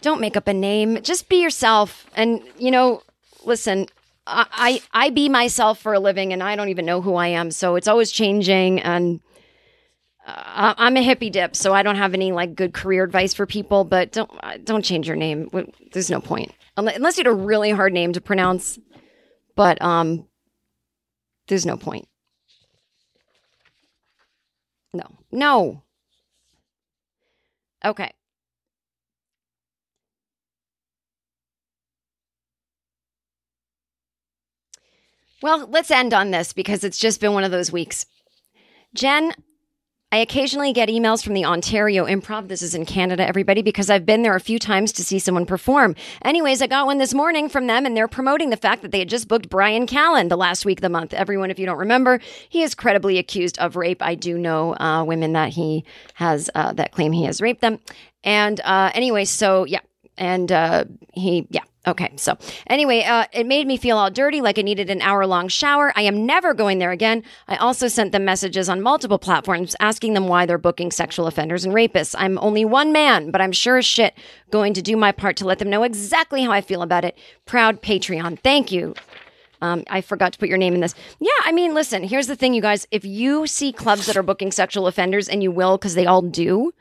[0.00, 1.02] Don't make up a name.
[1.02, 3.02] Just be yourself, and you know,
[3.44, 3.86] listen.
[4.26, 7.50] I, I be myself for a living and I don't even know who I am.
[7.50, 8.80] So it's always changing.
[8.80, 9.20] And
[10.26, 13.46] uh, I'm a hippie dip, so I don't have any like good career advice for
[13.46, 13.84] people.
[13.84, 14.30] But don't
[14.64, 15.50] don't change your name.
[15.92, 18.78] There's no point unless you had a really hard name to pronounce.
[19.56, 20.26] But um,
[21.48, 22.08] there's no point.
[24.92, 25.82] No, no.
[27.84, 28.12] Okay.
[35.44, 38.06] Well, let's end on this because it's just been one of those weeks.
[38.94, 39.34] Jen,
[40.10, 42.48] I occasionally get emails from the Ontario Improv.
[42.48, 45.44] This is in Canada, everybody, because I've been there a few times to see someone
[45.44, 45.96] perform.
[46.22, 49.00] Anyways, I got one this morning from them, and they're promoting the fact that they
[49.00, 51.12] had just booked Bryan Callen the last week of the month.
[51.12, 54.00] Everyone, if you don't remember, he is credibly accused of rape.
[54.00, 55.84] I do know uh, women that he
[56.14, 57.80] has uh, that claim he has raped them.
[58.22, 59.80] And uh, anyway, so yeah,
[60.16, 64.58] and uh, he yeah Okay, so anyway, uh, it made me feel all dirty, like
[64.58, 65.92] I needed an hour long shower.
[65.94, 67.22] I am never going there again.
[67.46, 71.62] I also sent them messages on multiple platforms asking them why they're booking sexual offenders
[71.62, 72.14] and rapists.
[72.16, 74.14] I'm only one man, but I'm sure as shit
[74.50, 77.18] going to do my part to let them know exactly how I feel about it.
[77.44, 78.38] Proud Patreon.
[78.40, 78.94] Thank you.
[79.60, 80.94] Um, I forgot to put your name in this.
[81.20, 82.86] Yeah, I mean, listen, here's the thing, you guys.
[82.90, 86.22] If you see clubs that are booking sexual offenders, and you will because they all
[86.22, 86.72] do,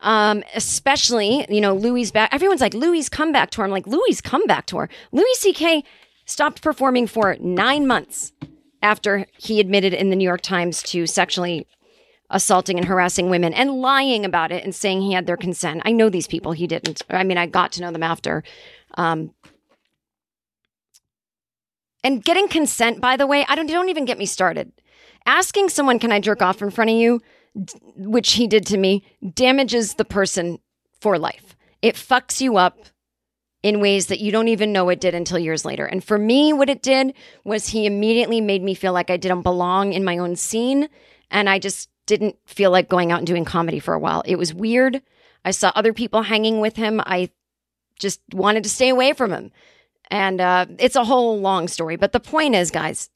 [0.00, 2.32] um, especially, you know, Louis back.
[2.32, 3.64] Everyone's like, Louis comeback tour.
[3.64, 4.88] I'm like, Louis comeback tour.
[5.12, 5.84] Louis C.K.
[6.26, 8.32] stopped performing for nine months
[8.82, 11.66] after he admitted in the New York Times to sexually
[12.30, 15.82] assaulting and harassing women and lying about it and saying he had their consent.
[15.84, 16.52] I know these people.
[16.52, 17.02] He didn't.
[17.08, 18.42] I mean, I got to know them after.
[18.96, 19.32] Um,
[22.02, 24.72] and getting consent, by the way, I don't don't even get me started.
[25.24, 27.22] Asking someone, "Can I jerk off in front of you?"
[27.96, 30.58] Which he did to me, damages the person
[31.00, 31.56] for life.
[31.82, 32.78] It fucks you up
[33.62, 35.86] in ways that you don't even know it did until years later.
[35.86, 39.42] And for me, what it did was he immediately made me feel like I didn't
[39.42, 40.88] belong in my own scene.
[41.30, 44.22] And I just didn't feel like going out and doing comedy for a while.
[44.26, 45.00] It was weird.
[45.44, 47.00] I saw other people hanging with him.
[47.06, 47.30] I
[47.98, 49.50] just wanted to stay away from him.
[50.10, 51.96] And uh, it's a whole long story.
[51.96, 53.08] But the point is, guys,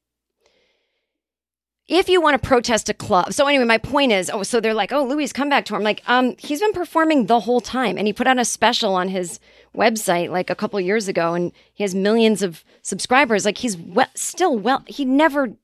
[1.89, 3.33] if you want to protest a club.
[3.33, 5.83] So anyway, my point is, oh, so they're like, oh, Louis come back to him.
[5.83, 9.09] Like, um, he's been performing the whole time, and he put out a special on
[9.09, 9.41] his
[9.75, 13.47] website like a couple years ago, and he has millions of subscribers.
[13.47, 14.85] Like, he's we- still well.
[14.87, 15.55] He never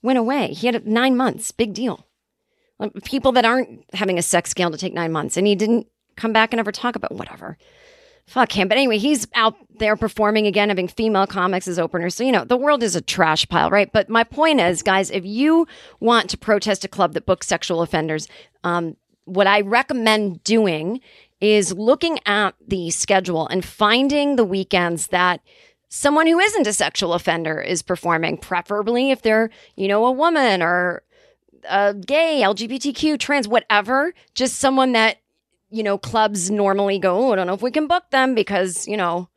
[0.00, 0.54] went away.
[0.54, 1.50] He had nine months.
[1.50, 2.06] Big deal.
[3.04, 6.32] People that aren't having a sex scale to take nine months, and he didn't come
[6.32, 7.58] back and ever talk about whatever
[8.26, 8.68] fuck him.
[8.68, 12.14] But anyway, he's out there performing again, having female comics as openers.
[12.14, 13.90] So, you know, the world is a trash pile, right?
[13.92, 15.66] But my point is, guys, if you
[16.00, 18.28] want to protest a club that books sexual offenders,
[18.62, 21.00] um, what I recommend doing
[21.40, 25.40] is looking at the schedule and finding the weekends that
[25.88, 30.62] someone who isn't a sexual offender is performing, preferably if they're, you know, a woman
[30.62, 31.02] or
[31.68, 35.18] a gay, LGBTQ, trans, whatever, just someone that
[35.74, 38.86] you know, clubs normally go, oh, I don't know if we can book them because,
[38.86, 39.28] you know,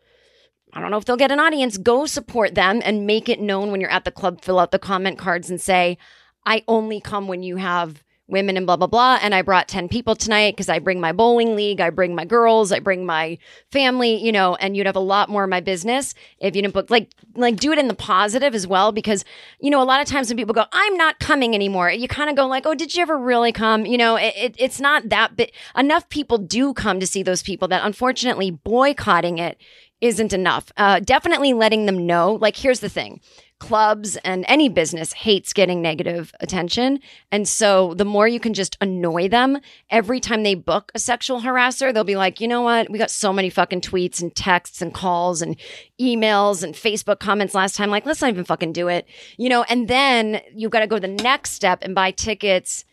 [0.71, 1.77] I don't know if they'll get an audience.
[1.77, 4.41] Go support them and make it known when you're at the club.
[4.41, 5.97] Fill out the comment cards and say,
[6.45, 9.19] I only come when you have women and blah blah blah.
[9.21, 12.25] And i brought 10 people tonight because i bring my bowling league i bring my
[12.25, 13.37] girls i bring my
[13.71, 16.73] family you know and you'd have a lot more of my business if you didn't
[16.73, 19.23] book like like do it in the positive as well because
[19.59, 22.29] you know a lot of times when people go i'm not coming anymore you kind
[22.29, 23.85] of go like oh did you ever really come?
[23.85, 27.43] You know it, it, it's not that bit enough people do come to see those
[27.43, 29.59] people that unfortunately boycotting it
[29.99, 33.19] isn't enough uh, definitely letting them know like here's the thing
[33.59, 36.99] clubs and any business hates getting negative attention.
[37.31, 41.41] And so the more you can just annoy them every time they book a sexual
[41.41, 42.89] harasser, they'll be like, you know what?
[42.89, 45.55] We got so many fucking tweets and texts and calls and
[45.99, 47.89] emails and Facebook comments last time.
[47.89, 49.07] Like, let's not even fucking do it.
[49.37, 52.85] You know, and then you've got to go the next step and buy tickets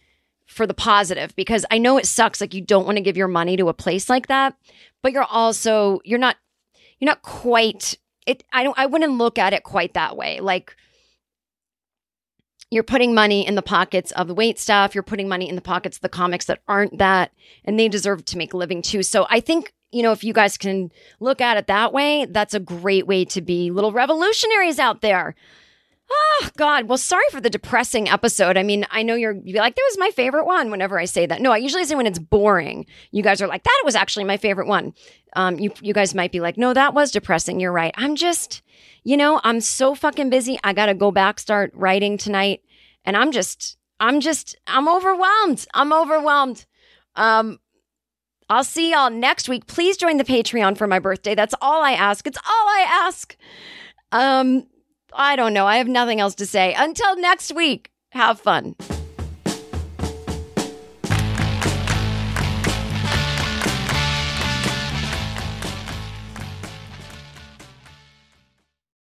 [0.46, 2.40] for the positive because I know it sucks.
[2.40, 4.56] Like you don't want to give your money to a place like that,
[5.02, 6.36] but you're also, you're not,
[6.98, 10.40] you're not quite it I don't I wouldn't look at it quite that way.
[10.40, 10.76] Like
[12.70, 15.60] you're putting money in the pockets of the wait staff, you're putting money in the
[15.60, 17.32] pockets of the comics that aren't that
[17.64, 19.02] and they deserve to make a living too.
[19.02, 22.52] So I think you know, if you guys can look at it that way, that's
[22.52, 25.36] a great way to be little revolutionaries out there.
[26.16, 26.88] Oh God.
[26.88, 28.56] Well, sorry for the depressing episode.
[28.56, 31.26] I mean, I know you're you're like, that was my favorite one whenever I say
[31.26, 31.40] that.
[31.40, 32.86] No, I usually say when it's boring.
[33.10, 34.94] You guys are like, that was actually my favorite one.
[35.34, 37.58] Um, you you guys might be like, no, that was depressing.
[37.60, 37.92] You're right.
[37.96, 38.62] I'm just,
[39.02, 40.58] you know, I'm so fucking busy.
[40.62, 42.62] I gotta go back, start writing tonight.
[43.04, 45.66] And I'm just, I'm just, I'm overwhelmed.
[45.74, 46.64] I'm overwhelmed.
[47.16, 47.58] Um,
[48.48, 49.66] I'll see y'all next week.
[49.66, 51.34] Please join the Patreon for my birthday.
[51.34, 52.26] That's all I ask.
[52.26, 53.36] It's all I ask.
[54.12, 54.66] Um,
[55.14, 55.66] I don't know.
[55.66, 56.74] I have nothing else to say.
[56.76, 58.74] Until next week, have fun.